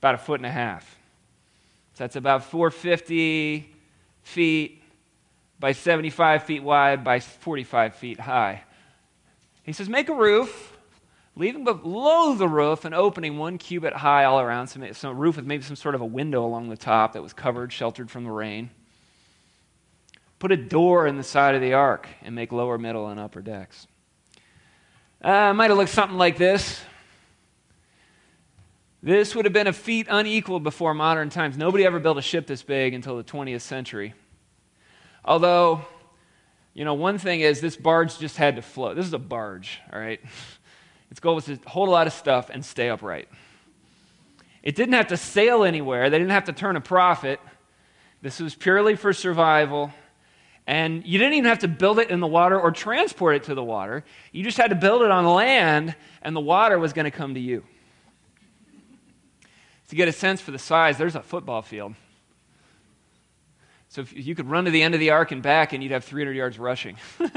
[0.00, 0.98] About a foot and a half.
[1.94, 3.72] So that's about 450
[4.22, 4.82] feet
[5.60, 8.64] by 75 feet wide by 45 feet high.
[9.62, 10.76] He says, make a roof,
[11.36, 15.46] leaving below the roof an opening one cubit high all around, so some roof with
[15.46, 18.30] maybe some sort of a window along the top that was covered, sheltered from the
[18.32, 18.70] rain.
[20.40, 23.40] Put a door in the side of the ark and make lower, middle, and upper
[23.40, 23.86] decks.
[25.22, 26.80] Uh, might have looked something like this.
[29.04, 31.56] This would have been a feat unequaled before modern times.
[31.56, 34.14] Nobody ever built a ship this big until the 20th century.
[35.24, 35.84] Although,
[36.74, 38.96] you know, one thing is this barge just had to float.
[38.96, 40.20] This is a barge, all right?
[41.12, 43.28] Its goal was to hold a lot of stuff and stay upright.
[44.64, 47.38] It didn't have to sail anywhere, they didn't have to turn a profit.
[48.22, 49.92] This was purely for survival.
[50.66, 53.54] And you didn't even have to build it in the water or transport it to
[53.54, 54.04] the water.
[54.30, 57.34] You just had to build it on land, and the water was going to come
[57.34, 57.64] to you.
[59.88, 61.94] To get a sense for the size, there's a football field.
[63.88, 65.92] So if you could run to the end of the ark and back, and you'd
[65.92, 66.96] have 300 yards rushing.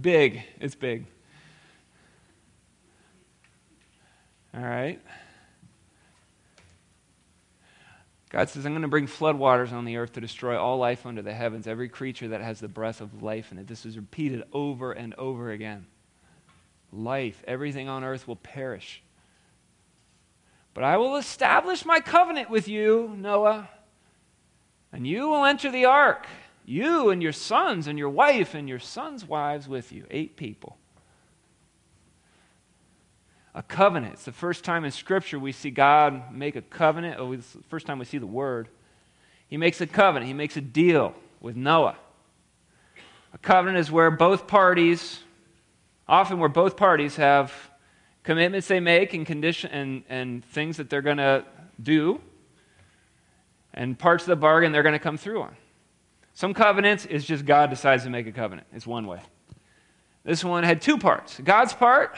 [0.00, 0.42] big.
[0.60, 1.06] It's big.
[4.54, 5.00] All right.
[8.30, 11.20] God says, I'm going to bring floodwaters on the earth to destroy all life under
[11.20, 13.66] the heavens, every creature that has the breath of life in it.
[13.66, 15.86] This is repeated over and over again.
[16.92, 19.02] Life, everything on earth will perish.
[20.74, 23.68] But I will establish my covenant with you, Noah,
[24.92, 26.26] and you will enter the ark,
[26.64, 30.06] you and your sons and your wife and your sons' wives with you.
[30.08, 30.78] Eight people
[33.54, 34.14] a covenant.
[34.14, 37.20] It's the first time in Scripture we see God make a covenant.
[37.34, 38.68] It's the first time we see the word.
[39.48, 41.96] He makes a covenant, he makes a deal with Noah.
[43.32, 45.20] A covenant is where both parties,
[46.08, 47.52] often where both parties have
[48.22, 51.44] commitments they make and condition and, and things that they're going to
[51.82, 52.20] do,
[53.72, 55.56] and parts of the bargain they're going to come through on.
[56.34, 58.66] Some covenants is just God decides to make a covenant.
[58.72, 59.20] It's one way.
[60.24, 61.40] This one had two parts.
[61.42, 62.16] God's part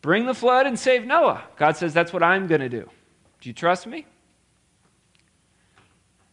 [0.00, 1.42] Bring the flood and save Noah.
[1.56, 2.88] God says, That's what I'm going to do.
[3.40, 4.06] Do you trust me?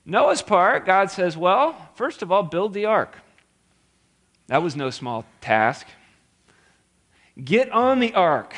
[0.06, 3.18] Noah's part, God says, Well, first of all, build the ark.
[4.48, 5.88] That was no small task.
[7.44, 8.54] Get on the ark.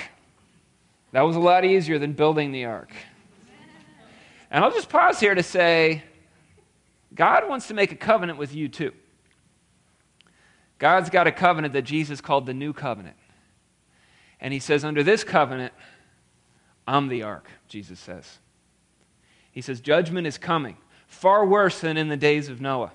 [1.13, 2.91] That was a lot easier than building the ark.
[4.51, 6.03] And I'll just pause here to say
[7.13, 8.93] God wants to make a covenant with you too.
[10.77, 13.15] God's got a covenant that Jesus called the new covenant.
[14.39, 15.73] And he says, Under this covenant,
[16.87, 18.39] I'm the ark, Jesus says.
[19.51, 22.91] He says, Judgment is coming, far worse than in the days of Noah,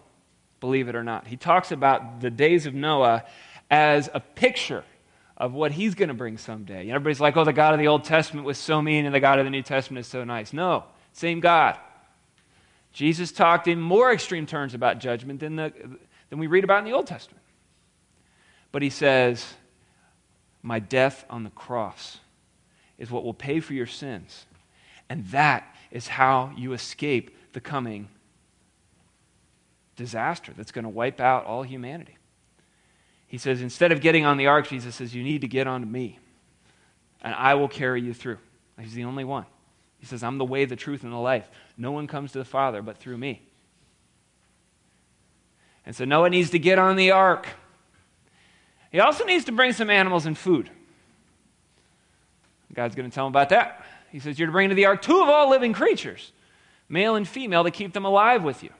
[0.61, 1.27] believe it or not.
[1.27, 3.25] He talks about the days of Noah
[3.71, 4.85] as a picture
[5.37, 6.89] of what he's going to bring someday.
[6.89, 9.39] Everybody's like, oh, the God of the Old Testament was so mean and the God
[9.39, 10.53] of the New Testament is so nice.
[10.53, 11.79] No, same God.
[12.93, 15.73] Jesus talked in more extreme terms about judgment than, the,
[16.31, 17.43] than we read about in the Old Testament.
[18.71, 19.55] But he says,
[20.63, 22.19] my death on the cross
[22.99, 24.47] is what will pay for your sins.
[25.09, 28.09] And that is how you escape the coming
[29.97, 32.17] disaster that's going to wipe out all humanity.
[33.27, 35.87] He says, instead of getting on the ark, Jesus says, you need to get onto
[35.87, 36.19] me,
[37.23, 38.39] and I will carry you through.
[38.79, 39.47] He's the only one.
[39.99, 41.49] He says, I'm the way, the truth, and the life.
[41.79, 43.43] No one comes to the Father but through me.
[45.87, 47.49] And so Noah needs to get on the ark.
[48.93, 50.71] He also needs to bring some animals and food.
[52.75, 53.85] God's going to tell him about that.
[54.11, 56.33] He says, You're to bring into the ark two of all living creatures,
[56.89, 58.71] male and female, to keep them alive with you.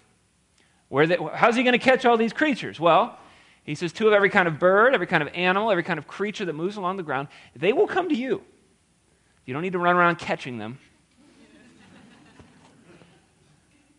[0.89, 2.79] Where they, how's he going to catch all these creatures?
[2.79, 3.19] Well,
[3.65, 6.07] he says, Two of every kind of bird, every kind of animal, every kind of
[6.07, 8.43] creature that moves along the ground, they will come to you.
[9.47, 10.79] You don't need to run around catching them.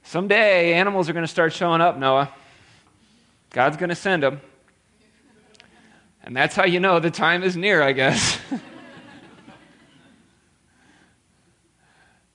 [0.03, 2.31] Someday, animals are going to start showing up, Noah.
[3.49, 4.41] God's going to send them.
[6.23, 8.39] And that's how you know the time is near, I guess.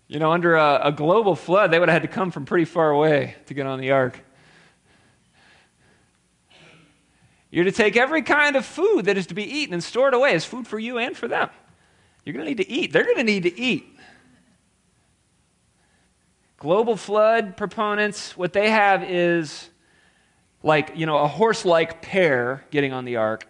[0.08, 2.66] you know, under a, a, global flood, they would have had to come from pretty
[2.66, 4.20] far away to get on the ark.
[7.50, 10.34] You're to take every kind of food that is to be eaten and stored away
[10.34, 11.48] as food for you and for them.
[12.24, 12.92] You're going to need to eat.
[12.92, 13.86] They're going to need to eat.
[16.58, 19.70] Global flood proponents, what they have is
[20.62, 23.46] like, you know, a horse like pair getting on the ark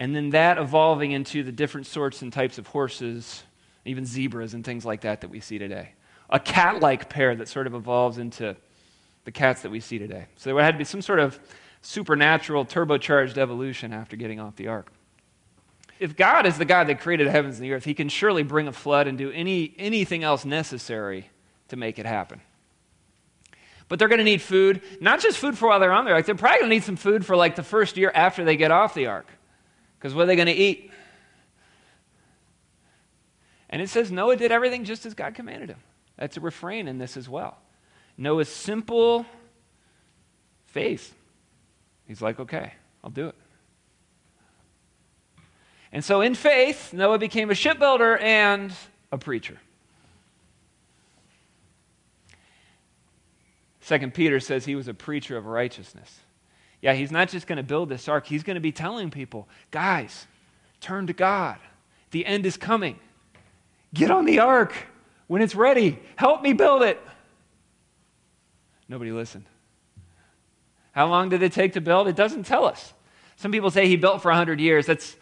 [0.00, 3.42] and then that evolving into the different sorts and types of horses,
[3.84, 5.90] even zebras and things like that that we see today.
[6.30, 8.56] A cat like pair that sort of evolves into
[9.24, 10.24] the cats that we see today.
[10.36, 11.38] So there had to be some sort of
[11.82, 14.90] supernatural turbocharged evolution after getting off the ark.
[15.98, 18.42] If God is the God that created the heavens and the earth, he can surely
[18.42, 21.28] bring a flood and do any, anything else necessary
[21.68, 22.40] to make it happen.
[23.88, 26.24] But they're going to need food, not just food for while they're on the ark,
[26.24, 28.70] they're probably going to need some food for like the first year after they get
[28.70, 29.26] off the ark.
[30.00, 30.90] Because what are they going to eat?
[33.68, 35.78] And it says Noah did everything just as God commanded him.
[36.16, 37.58] That's a refrain in this as well.
[38.16, 39.26] Noah's simple
[40.66, 41.14] faith.
[42.08, 42.72] He's like, okay,
[43.04, 43.34] I'll do it.
[45.92, 48.72] And so, in faith, Noah became a shipbuilder and
[49.12, 49.58] a preacher.
[53.80, 56.20] Second Peter says he was a preacher of righteousness.
[56.80, 59.48] Yeah, he's not just going to build this ark, he's going to be telling people,
[59.70, 60.26] guys,
[60.80, 61.58] turn to God.
[62.10, 62.98] The end is coming.
[63.92, 64.74] Get on the ark
[65.26, 65.98] when it's ready.
[66.16, 67.00] Help me build it.
[68.88, 69.44] Nobody listened.
[70.92, 72.08] How long did it take to build?
[72.08, 72.92] It doesn't tell us.
[73.36, 74.86] Some people say he built for 100 years.
[74.86, 75.16] That's,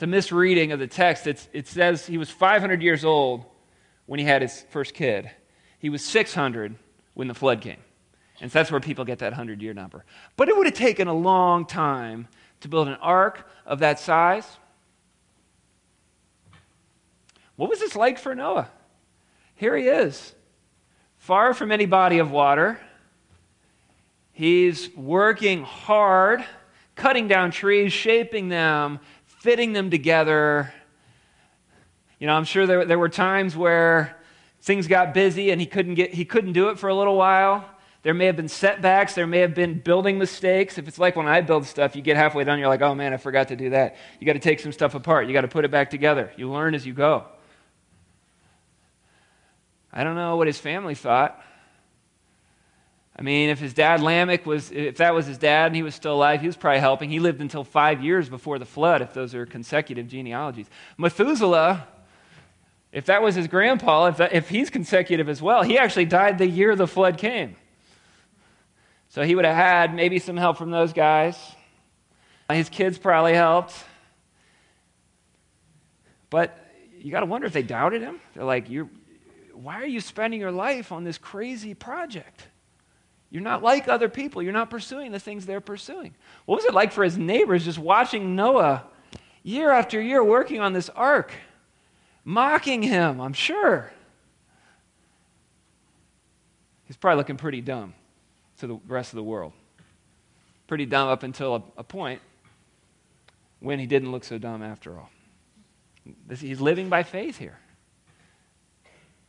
[0.00, 1.26] a misreading of the text.
[1.26, 3.44] It's, it says he was 500 years old
[4.06, 5.28] when he had his first kid.
[5.80, 6.76] He was 600
[7.14, 7.78] when the flood came.
[8.40, 10.04] And so that's where people get that 100 year number.
[10.36, 12.28] But it would have taken a long time
[12.60, 14.46] to build an ark of that size.
[17.56, 18.70] What was this like for Noah?
[19.56, 20.34] Here he is,
[21.16, 22.78] far from any body of water.
[24.32, 26.44] He's working hard,
[26.94, 30.72] cutting down trees, shaping them, fitting them together.
[32.20, 34.16] You know, I'm sure there, there were times where
[34.60, 37.68] things got busy and he couldn't, get, he couldn't do it for a little while.
[38.08, 39.12] There may have been setbacks.
[39.12, 40.78] There may have been building mistakes.
[40.78, 43.12] If it's like when I build stuff, you get halfway done, you're like, oh man,
[43.12, 43.96] I forgot to do that.
[44.18, 45.26] You got to take some stuff apart.
[45.26, 46.32] You got to put it back together.
[46.34, 47.26] You learn as you go.
[49.92, 51.38] I don't know what his family thought.
[53.14, 55.94] I mean, if his dad Lamech was, if that was his dad and he was
[55.94, 57.10] still alive, he was probably helping.
[57.10, 60.70] He lived until five years before the flood, if those are consecutive genealogies.
[60.96, 61.86] Methuselah,
[62.90, 66.38] if that was his grandpa, if, that, if he's consecutive as well, he actually died
[66.38, 67.54] the year the flood came.
[69.18, 71.36] So he would have had maybe some help from those guys.
[72.52, 73.74] His kids probably helped.
[76.30, 76.56] But
[77.00, 78.20] you got to wonder if they doubted him.
[78.34, 78.88] They're like, You're,
[79.54, 82.46] why are you spending your life on this crazy project?
[83.28, 84.40] You're not like other people.
[84.40, 86.14] You're not pursuing the things they're pursuing.
[86.46, 88.84] What was it like for his neighbors just watching Noah
[89.42, 91.32] year after year working on this ark,
[92.24, 93.90] mocking him, I'm sure?
[96.84, 97.94] He's probably looking pretty dumb
[98.58, 99.52] to the rest of the world.
[100.66, 102.20] Pretty dumb up until a, a point
[103.60, 105.10] when he didn't look so dumb after all.
[106.26, 107.58] This, he's living by faith here.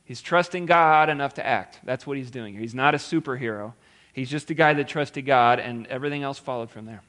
[0.04, 1.80] He's trusting God enough to act.
[1.84, 2.54] That's what he's doing.
[2.54, 2.62] Here.
[2.62, 3.74] He's not a superhero.
[4.12, 7.04] He's just a guy that trusted God, and everything else followed from there.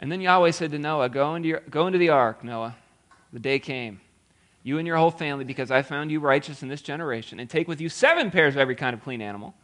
[0.00, 2.76] And then Yahweh said to Noah, Go into, your, go into the ark, Noah.
[3.32, 4.00] The day came.
[4.66, 7.38] You and your whole family, because I found you righteous in this generation.
[7.38, 9.54] And take with you seven pairs of every kind of clean animal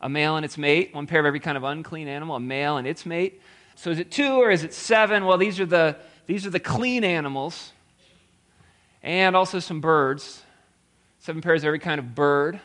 [0.00, 2.76] a male and its mate, one pair of every kind of unclean animal, a male
[2.76, 3.40] and its mate.
[3.76, 5.26] So is it two or is it seven?
[5.26, 7.70] Well, these are the, these are the clean animals.
[9.00, 10.42] And also some birds.
[11.20, 12.58] Seven pairs of every kind of bird.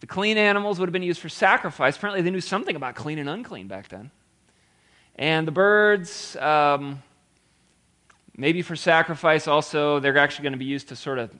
[0.00, 1.96] The clean animals would have been used for sacrifice.
[1.96, 4.10] Apparently, they knew something about clean and unclean back then.
[5.14, 7.00] And the birds, um,
[8.36, 11.30] maybe for sacrifice also, they're actually going to be used to sort of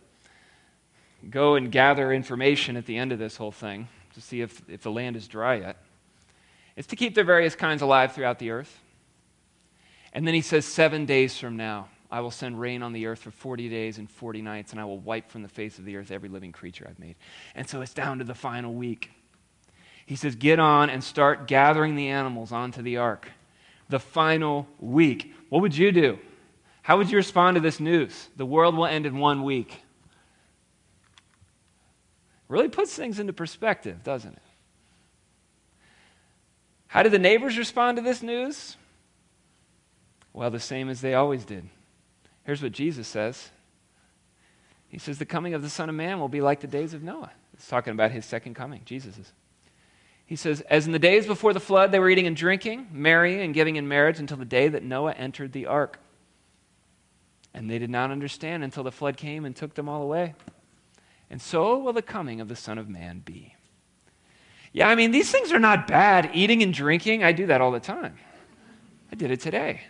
[1.30, 4.82] go and gather information at the end of this whole thing to see if, if
[4.82, 5.76] the land is dry yet.
[6.76, 8.80] It's to keep their various kinds alive throughout the earth.
[10.12, 13.20] And then he says, Seven days from now, I will send rain on the earth
[13.20, 15.96] for 40 days and 40 nights, and I will wipe from the face of the
[15.96, 17.16] earth every living creature I've made.
[17.54, 19.10] And so it's down to the final week.
[20.06, 23.30] He says, Get on and start gathering the animals onto the ark.
[23.88, 25.34] The final week.
[25.48, 26.18] What would you do?
[26.84, 28.28] How would you respond to this news?
[28.36, 29.80] The world will end in one week.
[32.46, 34.42] Really puts things into perspective, doesn't it?
[36.86, 38.76] How did the neighbors respond to this news?
[40.34, 41.70] Well, the same as they always did.
[42.44, 43.48] Here's what Jesus says
[44.88, 47.02] He says, The coming of the Son of Man will be like the days of
[47.02, 47.32] Noah.
[47.54, 49.32] It's talking about his second coming, Jesus'
[50.26, 53.40] He says, As in the days before the flood, they were eating and drinking, marrying
[53.40, 55.98] and giving in marriage until the day that Noah entered the ark.
[57.54, 60.34] And they did not understand until the flood came and took them all away.
[61.30, 63.54] And so will the coming of the Son of Man be.
[64.72, 66.30] Yeah, I mean, these things are not bad.
[66.34, 68.18] Eating and drinking, I do that all the time.
[69.12, 69.82] I did it today.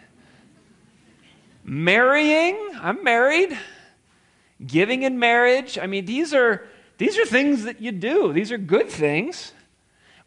[1.65, 3.59] Marrying, I'm married.
[4.65, 6.67] Giving in marriage, I mean, these are,
[6.99, 8.35] these are things that you do.
[8.35, 9.53] These are good things.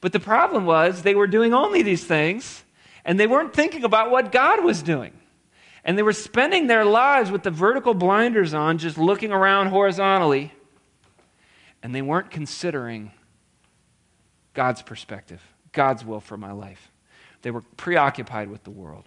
[0.01, 2.63] But the problem was they were doing only these things,
[3.05, 5.13] and they weren't thinking about what God was doing.
[5.87, 10.53] And they were spending their lives with the vertical blinders on, just looking around horizontally,
[11.81, 13.13] and they weren't considering
[14.53, 16.91] God's perspective, God's will for my life.
[17.41, 19.05] They were preoccupied with the world.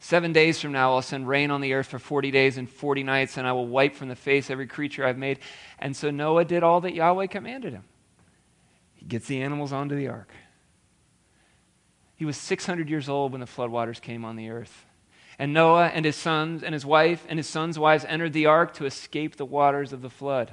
[0.00, 3.04] Seven days from now, I'll send rain on the earth for 40 days and 40
[3.04, 5.38] nights, and I will wipe from the face every creature I've made.
[5.78, 7.84] And so Noah did all that Yahweh commanded him.
[8.94, 10.32] He gets the animals onto the ark.
[12.18, 14.84] He was 600 years old when the floodwaters came on the earth.
[15.38, 18.74] And Noah and his sons and his wife and his sons' wives entered the ark
[18.74, 20.52] to escape the waters of the flood.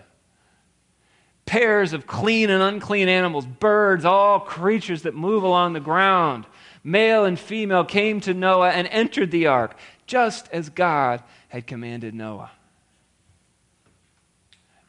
[1.48, 6.46] Pairs of clean and unclean animals, birds, all creatures that move along the ground,
[6.84, 12.14] male and female, came to Noah and entered the ark, just as God had commanded
[12.14, 12.52] Noah.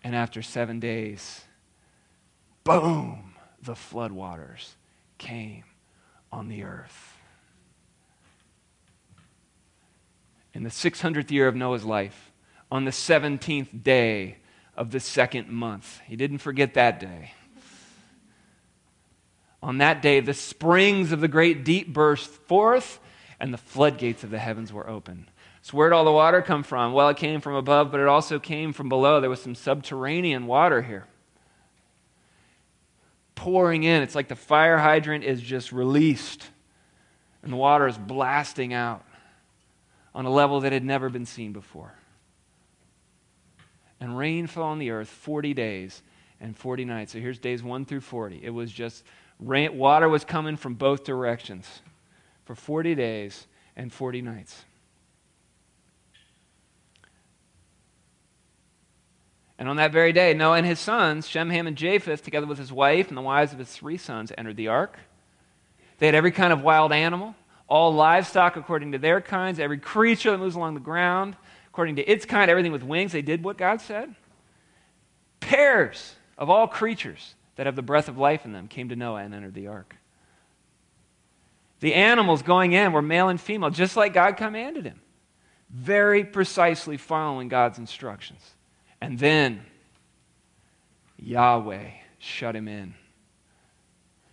[0.04, 1.42] And after seven days,
[2.64, 4.74] boom, the floodwaters
[5.16, 5.64] came
[6.36, 7.16] on the earth.
[10.56, 12.32] in the 600th year of Noah's life,
[12.70, 14.38] on the 17th day
[14.74, 16.00] of the second month.
[16.06, 17.32] He didn't forget that day.
[19.62, 23.00] On that day, the springs of the great deep burst forth,
[23.38, 25.28] and the floodgates of the heavens were open.
[25.60, 26.94] So, where did all the water come from?
[26.94, 29.20] Well, it came from above, but it also came from below.
[29.20, 31.06] There was some subterranean water here
[33.36, 34.02] pouring in.
[34.02, 36.48] It's like the fire hydrant is just released,
[37.44, 39.04] and the water is blasting out
[40.12, 41.94] on a level that had never been seen before.
[44.00, 46.02] And rain fell on the earth 40 days
[46.40, 47.12] and 40 nights.
[47.12, 48.40] So here's days 1 through 40.
[48.42, 49.04] It was just
[49.40, 51.82] rain, water was coming from both directions
[52.44, 54.65] for 40 days and 40 nights.
[59.58, 62.58] And on that very day, Noah and his sons, Shem, Ham, and Japheth, together with
[62.58, 64.98] his wife and the wives of his three sons, entered the ark.
[65.98, 67.34] They had every kind of wild animal
[67.68, 71.36] all livestock according to their kinds, every creature that moves along the ground
[71.68, 73.12] according to its kind, everything with wings.
[73.12, 74.14] They did what God said.
[75.40, 79.22] Pairs of all creatures that have the breath of life in them came to Noah
[79.22, 79.96] and entered the ark.
[81.80, 85.00] The animals going in were male and female, just like God commanded him,
[85.68, 88.55] very precisely following God's instructions.
[89.06, 89.64] And then
[91.16, 92.94] Yahweh shut him in.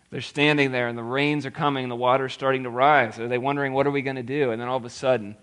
[0.09, 3.19] They're standing there and the rains are coming and the water's starting to rise.
[3.19, 4.49] Are they wondering, what are we going to do?
[4.49, 5.37] And then all of a sudden,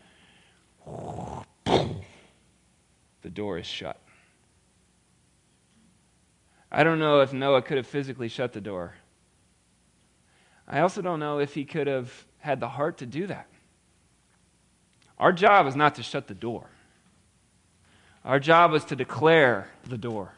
[0.85, 1.45] the
[3.33, 4.01] door is shut.
[6.73, 8.95] I don't know if Noah could have physically shut the door.
[10.67, 13.47] I also don't know if he could have had the heart to do that.
[15.19, 16.69] Our job is not to shut the door.
[18.25, 20.33] Our job is to declare the door.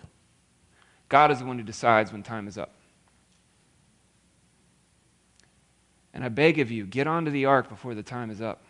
[1.09, 2.72] God is the one who decides when time is up.
[6.14, 8.62] And I beg of you, get onto the ark before the time is up.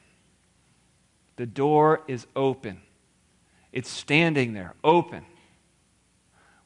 [1.36, 2.80] The door is open,
[3.72, 5.24] it's standing there, open.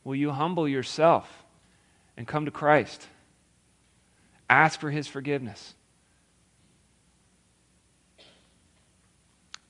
[0.04, 1.44] Will you humble yourself
[2.16, 3.08] and come to Christ?
[4.48, 5.74] Ask for his forgiveness.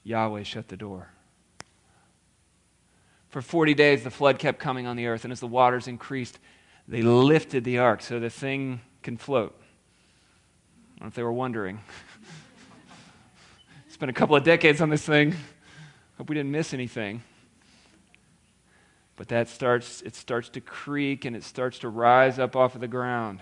[0.04, 1.08] Yahweh shut the door.
[3.36, 6.38] For 40 days, the flood kept coming on the earth, and as the waters increased,
[6.88, 9.54] they lifted the ark so the thing can float.
[9.60, 11.80] I don't know if they were wondering.
[13.86, 15.34] it's been a couple of decades on this thing.
[16.16, 17.22] Hope we didn't miss anything.
[19.16, 22.80] But that starts, it starts to creak and it starts to rise up off of
[22.80, 23.40] the ground.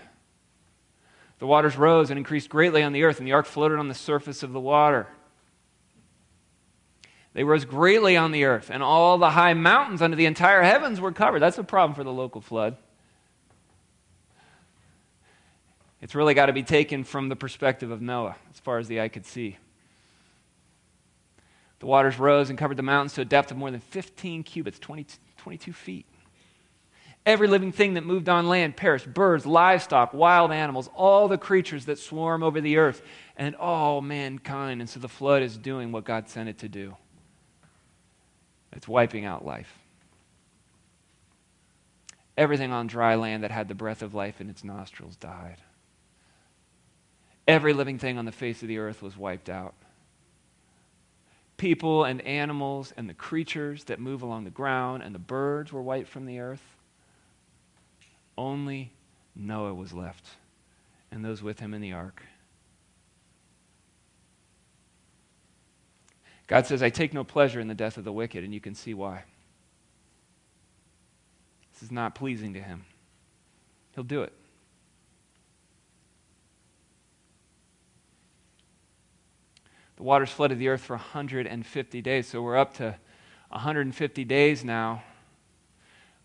[1.39, 3.93] The waters rose and increased greatly on the earth, and the ark floated on the
[3.93, 5.07] surface of the water.
[7.35, 11.01] They rose greatly on the earth, and all the high mountains under the entire heavens
[11.01, 11.41] were covered.
[11.41, 12.77] That's a problem for the local flood.
[16.01, 19.01] It's really got to be taken from the perspective of Noah, as far as the
[19.01, 19.57] eye could see.
[21.79, 24.79] The waters rose and covered the mountains to a depth of more than 15 cubits,
[24.79, 25.05] 20,
[25.35, 26.05] 22 feet.
[27.25, 31.83] Every living thing that moved on land perished birds, livestock, wild animals, all the creatures
[31.85, 33.01] that swarm over the earth,
[33.35, 34.79] and all mankind.
[34.79, 36.95] And so the flood is doing what God sent it to do
[38.75, 39.79] it's wiping out life.
[42.37, 45.57] Everything on dry land that had the breath of life in its nostrils died.
[47.47, 49.75] Every living thing on the face of the earth was wiped out.
[51.57, 55.81] People and animals and the creatures that move along the ground and the birds were
[55.81, 56.63] wiped from the earth.
[58.37, 58.91] Only
[59.35, 60.27] Noah was left
[61.11, 62.23] and those with him in the ark.
[66.47, 68.75] God says, I take no pleasure in the death of the wicked, and you can
[68.75, 69.23] see why.
[71.73, 72.85] This is not pleasing to him.
[73.95, 74.33] He'll do it.
[79.97, 82.27] The waters flooded the earth for 150 days.
[82.27, 82.95] So we're up to
[83.49, 85.03] 150 days now.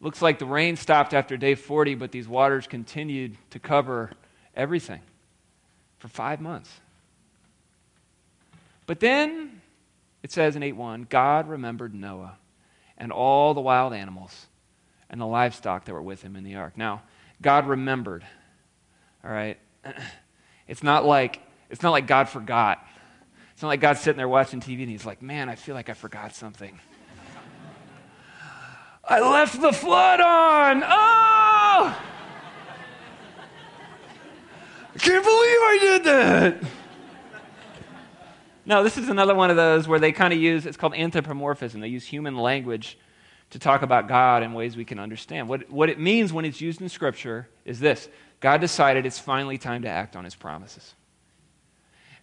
[0.00, 4.10] Looks like the rain stopped after day 40, but these waters continued to cover
[4.56, 5.00] everything
[5.98, 6.70] for five months.
[8.86, 9.59] But then
[10.22, 12.36] it says in 8:1, God remembered Noah
[12.98, 14.46] and all the wild animals
[15.08, 16.76] and the livestock that were with him in the ark.
[16.76, 17.02] Now,
[17.42, 18.24] God remembered.
[19.24, 19.58] All right?
[20.68, 22.86] It's not like it's not like God forgot.
[23.52, 25.88] It's not like God's sitting there watching TV and he's like, man, I feel like
[25.88, 26.78] I forgot something.
[29.04, 30.84] I left the flood on.
[30.84, 30.86] Oh!
[34.94, 36.62] I can't believe I did that.
[38.70, 41.80] No, this is another one of those where they kind of use, it's called anthropomorphism.
[41.80, 42.96] They use human language
[43.50, 45.48] to talk about God in ways we can understand.
[45.48, 48.08] What, what it means when it's used in Scripture is this
[48.38, 50.94] God decided it's finally time to act on his promises.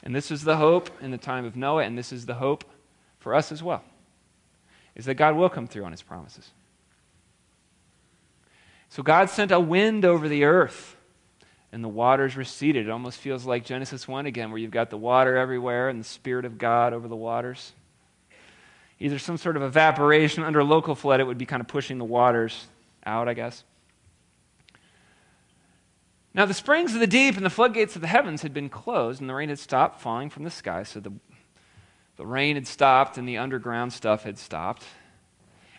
[0.03, 2.63] And this is the hope in the time of Noah, and this is the hope
[3.19, 3.83] for us as well,
[4.95, 6.49] is that God will come through on his promises.
[8.87, 10.95] So God sent a wind over the earth,
[11.71, 12.87] and the waters receded.
[12.87, 16.07] It almost feels like Genesis 1 again, where you've got the water everywhere and the
[16.07, 17.73] Spirit of God over the waters.
[18.99, 21.97] Either some sort of evaporation under a local flood, it would be kind of pushing
[21.97, 22.65] the waters
[23.05, 23.63] out, I guess.
[26.33, 29.21] Now, the springs of the deep and the floodgates of the heavens had been closed,
[29.21, 30.83] and the rain had stopped falling from the sky.
[30.83, 31.11] So the,
[32.15, 34.83] the rain had stopped, and the underground stuff had stopped.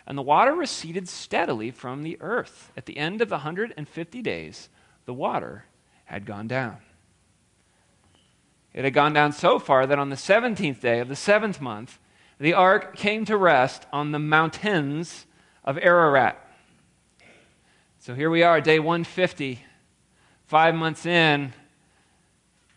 [0.05, 2.71] And the water receded steadily from the earth.
[2.75, 4.69] At the end of the 150 days,
[5.05, 5.65] the water
[6.09, 6.77] had gone down.
[8.73, 11.99] It had gone down so far that on the 17th day of the seventh month,
[12.39, 15.27] the ark came to rest on the mountains
[15.63, 16.43] of Ararat.
[17.99, 19.63] So here we are, day 150.
[20.47, 21.53] Five months in,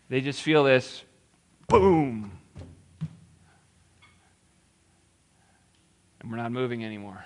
[0.09, 1.03] they just feel this
[1.67, 2.37] boom.
[6.21, 7.25] And we're not moving anymore.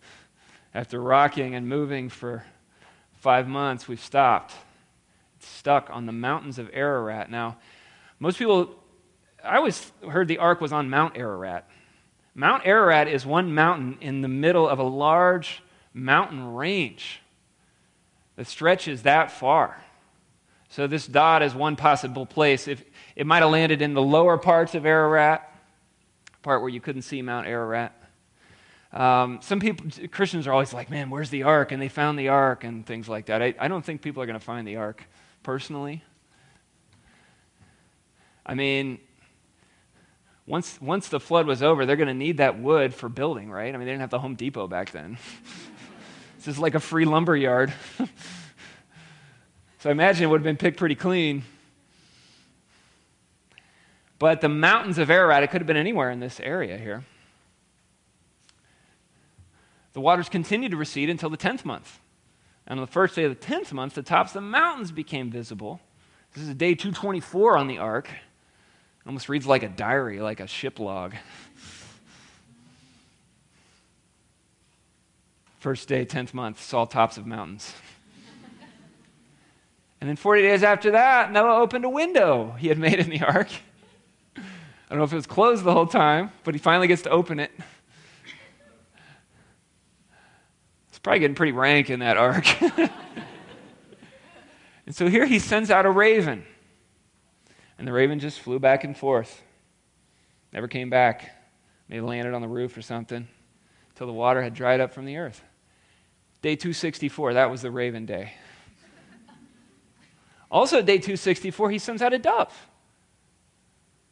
[0.74, 2.44] After rocking and moving for
[3.18, 4.54] five months, we've stopped.
[5.68, 7.30] Stuck on the mountains of Ararat.
[7.30, 7.58] Now,
[8.18, 8.74] most people
[9.44, 11.68] I always heard the ark was on Mount Ararat.
[12.34, 15.62] Mount Ararat is one mountain in the middle of a large
[15.92, 17.20] mountain range
[18.36, 19.78] that stretches that far.
[20.70, 22.66] So this dot is one possible place.
[22.66, 22.82] If
[23.14, 25.54] it might have landed in the lower parts of Ararat,
[26.40, 27.92] part where you couldn't see Mount Ararat.
[28.90, 31.72] Um, some people, Christians are always like, man, where's the ark?
[31.72, 33.42] And they found the ark and things like that.
[33.42, 35.04] I, I don't think people are going to find the ark
[35.42, 36.02] personally.
[38.44, 38.98] I mean,
[40.46, 43.74] once, once the flood was over, they're going to need that wood for building, right?
[43.74, 45.18] I mean, they didn't have the Home Depot back then.
[46.36, 47.72] this is like a free lumber yard.
[49.78, 51.44] so I imagine it would have been picked pretty clean.
[54.18, 57.04] But the mountains of Ararat, it could have been anywhere in this area here.
[59.92, 62.00] The waters continued to recede until the 10th month.
[62.68, 65.30] And on the first day of the 10th month, the tops of the mountains became
[65.30, 65.80] visible.
[66.34, 68.08] This is day 224 on the ark
[69.08, 71.14] almost reads like a diary, like a ship log.
[75.60, 77.72] First day, 10th month, saw tops of mountains.
[80.00, 83.22] and then 40 days after that, Noah opened a window he had made in the
[83.22, 83.48] ark.
[84.36, 84.42] I
[84.90, 87.40] don't know if it was closed the whole time, but he finally gets to open
[87.40, 87.50] it.
[90.98, 92.44] It's probably getting pretty rank in that ark.
[94.84, 96.42] and so here he sends out a raven.
[97.78, 99.40] And the raven just flew back and forth.
[100.52, 101.30] Never came back.
[101.88, 103.28] Maybe landed on the roof or something
[103.90, 105.40] until the water had dried up from the earth.
[106.42, 108.32] Day 264, that was the raven day.
[110.50, 112.52] also, day 264, he sends out a dove.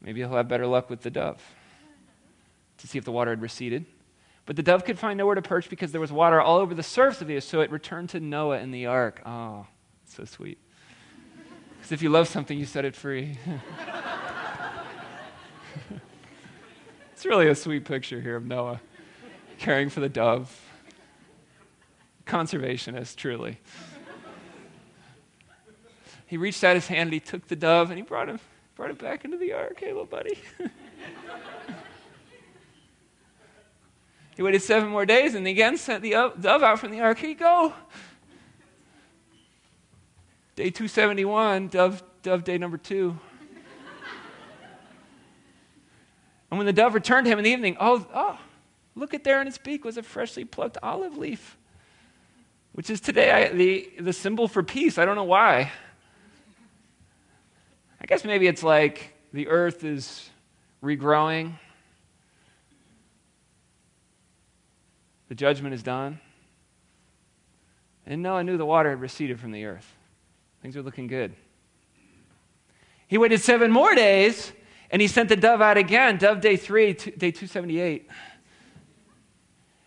[0.01, 1.43] Maybe he'll have better luck with the dove
[2.79, 3.87] to see if the water had receded.
[4.47, 6.83] But the dove could find nowhere to perch because there was water all over the
[6.83, 9.21] surface of the earth, so it returned to Noah in the ark.
[9.27, 9.67] Oh,
[10.07, 10.59] so sweet.
[11.77, 13.39] Because if you love something, you set it free.
[17.13, 18.81] it's really a sweet picture here of Noah
[19.59, 20.63] caring for the dove.
[22.25, 23.59] Conservationist, truly.
[26.27, 28.41] He reached out his hand and he took the dove and he brought him
[28.75, 29.81] brought it back into the ark.
[29.81, 30.39] Hey, little buddy.
[34.37, 37.19] he waited seven more days and again sent the dove out from the ark.
[37.19, 37.73] Here you go.
[40.57, 43.19] Day 271, dove, dove day number two.
[46.51, 48.39] and when the dove returned to him in the evening, oh, oh,
[48.95, 51.57] look at there in its beak was a freshly plucked olive leaf,
[52.73, 54.99] which is today I, the, the symbol for peace.
[54.99, 55.73] I don't know why.
[58.01, 60.29] I guess maybe it's like the earth is
[60.83, 61.55] regrowing,
[65.29, 66.21] the judgment is done.
[68.07, 69.93] And Noah knew the water had receded from the earth.
[70.63, 71.35] Things are looking good.
[73.09, 74.53] He waited seven more days
[74.91, 78.09] and he sent the dove out again, dove day three, day 278.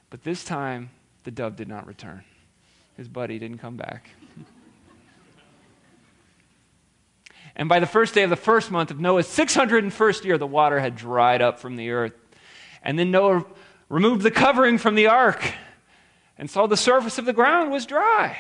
[0.10, 0.90] But this time,
[1.24, 2.24] the dove did not return.
[2.98, 4.10] His buddy didn't come back.
[7.56, 10.80] And by the first day of the first month of Noah's 601st year, the water
[10.80, 12.14] had dried up from the earth.
[12.82, 13.44] And then Noah
[13.90, 15.54] removed the covering from the ark
[16.38, 18.38] and saw the surface of the ground was dry.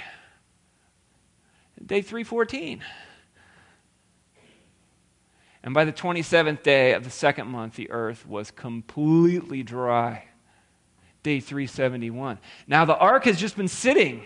[1.85, 2.83] Day 314.
[5.63, 10.25] And by the 27th day of the second month, the earth was completely dry.
[11.23, 12.39] Day 371.
[12.67, 14.23] Now, the ark has just been sitting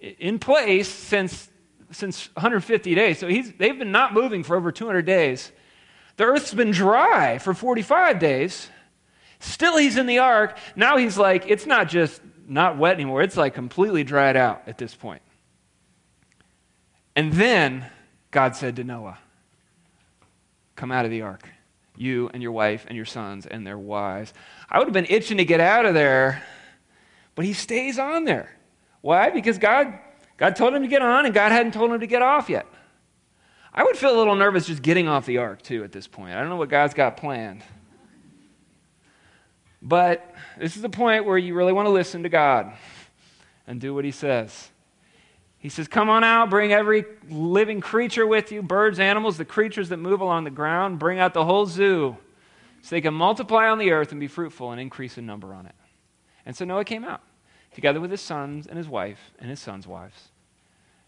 [0.00, 1.48] in place since,
[1.92, 3.18] since 150 days.
[3.18, 5.52] So he's, they've been not moving for over 200 days.
[6.16, 8.68] The earth's been dry for 45 days.
[9.40, 10.56] Still, he's in the ark.
[10.76, 14.76] Now he's like, it's not just not wet anymore, it's like completely dried out at
[14.76, 15.22] this point.
[17.16, 17.86] And then
[18.30, 19.18] God said to Noah,
[20.76, 21.48] Come out of the ark,
[21.96, 24.32] you and your wife and your sons and their wives.
[24.68, 26.42] I would have been itching to get out of there,
[27.34, 28.56] but he stays on there.
[29.00, 29.30] Why?
[29.30, 29.98] Because God,
[30.36, 32.66] God told him to get on, and God hadn't told him to get off yet.
[33.72, 36.34] I would feel a little nervous just getting off the ark, too, at this point.
[36.34, 37.62] I don't know what God's got planned.
[39.82, 42.72] But this is the point where you really want to listen to God
[43.66, 44.70] and do what he says.
[45.58, 49.90] He says, Come on out, bring every living creature with you birds, animals, the creatures
[49.90, 50.98] that move along the ground.
[50.98, 52.16] Bring out the whole zoo
[52.82, 55.66] so they can multiply on the earth and be fruitful and increase in number on
[55.66, 55.74] it.
[56.46, 57.20] And so Noah came out,
[57.74, 60.28] together with his sons and his wife and his sons' wives.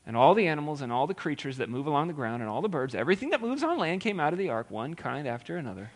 [0.06, 2.60] And all the animals and all the creatures that move along the ground and all
[2.60, 5.56] the birds, everything that moves on land came out of the ark, one kind after
[5.56, 5.90] another.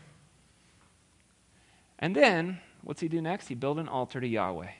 [1.98, 3.48] And then, what's he do next?
[3.48, 4.70] He built an altar to Yahweh.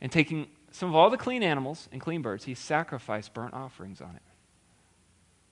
[0.00, 4.00] And taking some of all the clean animals and clean birds, he sacrificed burnt offerings
[4.00, 4.22] on it.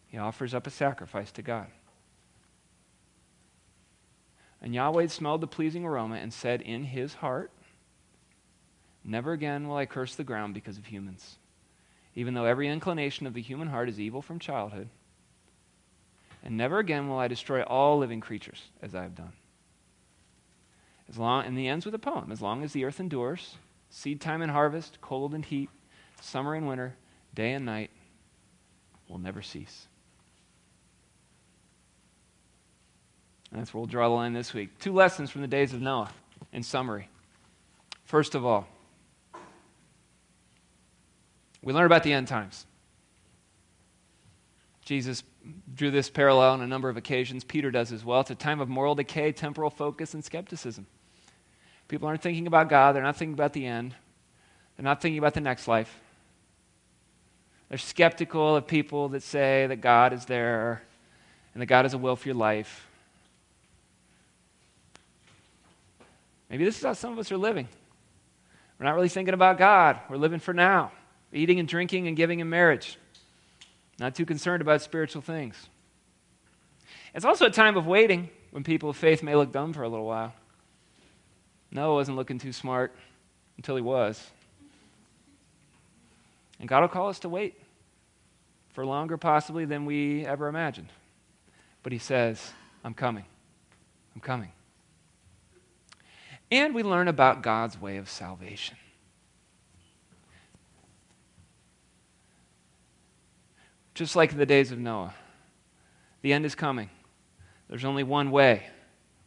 [0.07, 1.67] He offers up a sacrifice to God.
[4.63, 7.51] And Yahweh smelled the pleasing aroma and said in his heart,
[9.05, 11.37] Never again will I curse the ground because of humans,
[12.15, 14.89] even though every inclination of the human heart is evil from childhood.
[16.43, 19.33] And never again will I destroy all living creatures as I have done.
[21.09, 22.33] As long, and he ends with a poem.
[22.33, 23.57] As long as the earth endures,
[23.91, 25.71] Seed time and harvest, cold and heat,
[26.21, 26.95] summer and winter,
[27.35, 27.91] day and night
[29.09, 29.87] will never cease.
[33.51, 34.79] And that's where we'll draw the line this week.
[34.81, 36.11] Two lessons from the days of Noah
[36.53, 37.09] in summary.
[38.05, 38.67] First of all,
[41.63, 42.67] we learn about the end times.
[44.85, 45.23] Jesus
[45.75, 47.45] drew this parallel on a number of occasions.
[47.45, 48.21] Peter does as well.
[48.21, 50.87] It's a time of moral decay, temporal focus, and skepticism.
[51.89, 53.95] People aren't thinking about God, they're not thinking about the end,
[54.77, 56.01] they're not thinking about the next life.
[57.69, 60.83] They're skeptical of people that say that God is there
[61.53, 62.87] and that God has a will for your life.
[66.49, 67.69] Maybe this is how some of us are living.
[68.79, 69.99] We're not really thinking about God.
[70.09, 70.93] We're living for now,
[71.33, 72.99] eating and drinking and giving in marriage.
[73.99, 75.69] Not too concerned about spiritual things.
[77.15, 79.89] It's also a time of waiting when people of faith may look dumb for a
[79.89, 80.35] little while.
[81.71, 82.95] Noah wasn't looking too smart
[83.57, 84.31] until he was.
[86.59, 87.55] And God will call us to wait
[88.71, 90.89] for longer, possibly, than we ever imagined.
[91.83, 92.53] But He says,
[92.85, 93.25] I'm coming.
[94.15, 94.53] I'm coming.
[96.51, 98.77] And we learn about God's way of salvation.
[103.97, 105.15] Just like in the days of Noah,
[106.23, 106.91] the end is coming.
[107.69, 108.63] There's only one way,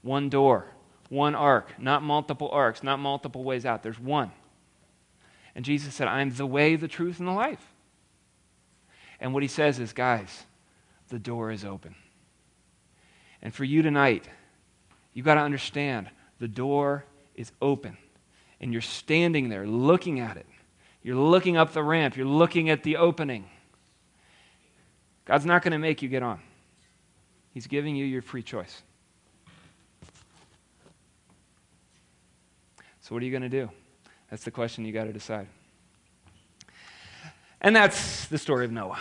[0.02, 0.68] one door
[1.10, 3.84] one ark, not multiple arks, not multiple ways out.
[3.84, 4.32] There's one.
[5.56, 7.74] And Jesus said, I'm the way, the truth, and the life.
[9.20, 10.46] And what he says is, guys,
[11.10, 11.96] the door is open.
[13.42, 14.30] And for you tonight,
[15.14, 16.10] you've got to understand
[16.40, 17.06] the door
[17.36, 17.98] is open.
[18.62, 20.46] And you're standing there looking at it.
[21.02, 22.16] You're looking up the ramp.
[22.16, 23.46] You're looking at the opening.
[25.30, 26.40] God's not going to make you get on,
[27.54, 28.82] He's giving you your free choice.
[33.02, 33.70] So, what are you going to do?
[34.32, 35.46] That's the question you got to decide.
[37.62, 38.98] And that's the story of Noah.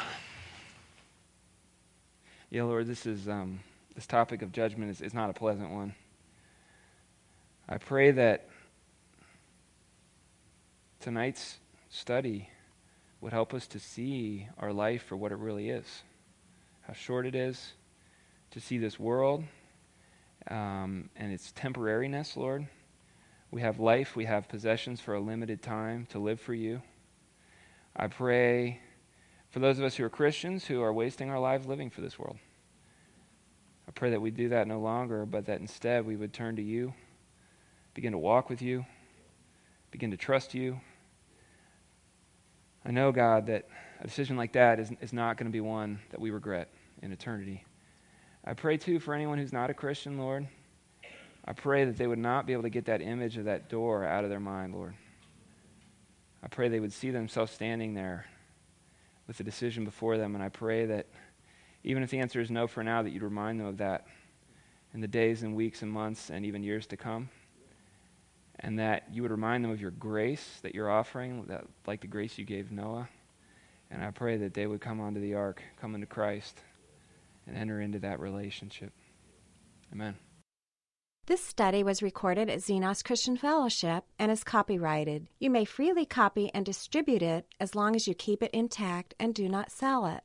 [2.50, 3.60] Yeah, Lord, this is um,
[3.94, 5.94] this topic of judgment is, is not a pleasant one.
[7.66, 8.50] I pray that
[11.00, 11.56] tonight's
[11.88, 12.50] study
[13.22, 16.02] would help us to see our life for what it really is,
[16.88, 17.74] how short it is,
[18.50, 19.44] to see this world
[20.50, 22.66] um, and its temporariness, Lord
[23.50, 26.82] we have life, we have possessions for a limited time to live for you.
[27.96, 28.80] I pray
[29.50, 32.18] for those of us who are Christians who are wasting our lives living for this
[32.18, 32.36] world.
[33.86, 36.62] I pray that we do that no longer, but that instead we would turn to
[36.62, 36.92] you,
[37.94, 38.84] begin to walk with you,
[39.90, 40.78] begin to trust you.
[42.84, 43.66] I know, God, that
[44.00, 46.68] a decision like that is, is not going to be one that we regret.
[47.02, 47.64] In eternity.
[48.44, 50.46] I pray too for anyone who's not a Christian, Lord.
[51.44, 54.04] I pray that they would not be able to get that image of that door
[54.04, 54.94] out of their mind, Lord.
[56.42, 58.26] I pray they would see themselves standing there
[59.26, 61.06] with the decision before them, and I pray that
[61.84, 64.06] even if the answer is no for now, that you'd remind them of that
[64.94, 67.28] in the days and weeks and months and even years to come.
[68.60, 72.08] And that you would remind them of your grace that you're offering, that, like the
[72.08, 73.08] grace you gave Noah.
[73.90, 76.60] And I pray that they would come onto the ark, come into Christ,
[77.48, 78.92] and enter into that relationship.
[79.92, 80.16] Amen.
[81.26, 85.28] This study was recorded at Xenos Christian Fellowship and is copyrighted.
[85.38, 89.34] You may freely copy and distribute it as long as you keep it intact and
[89.34, 90.22] do not sell it.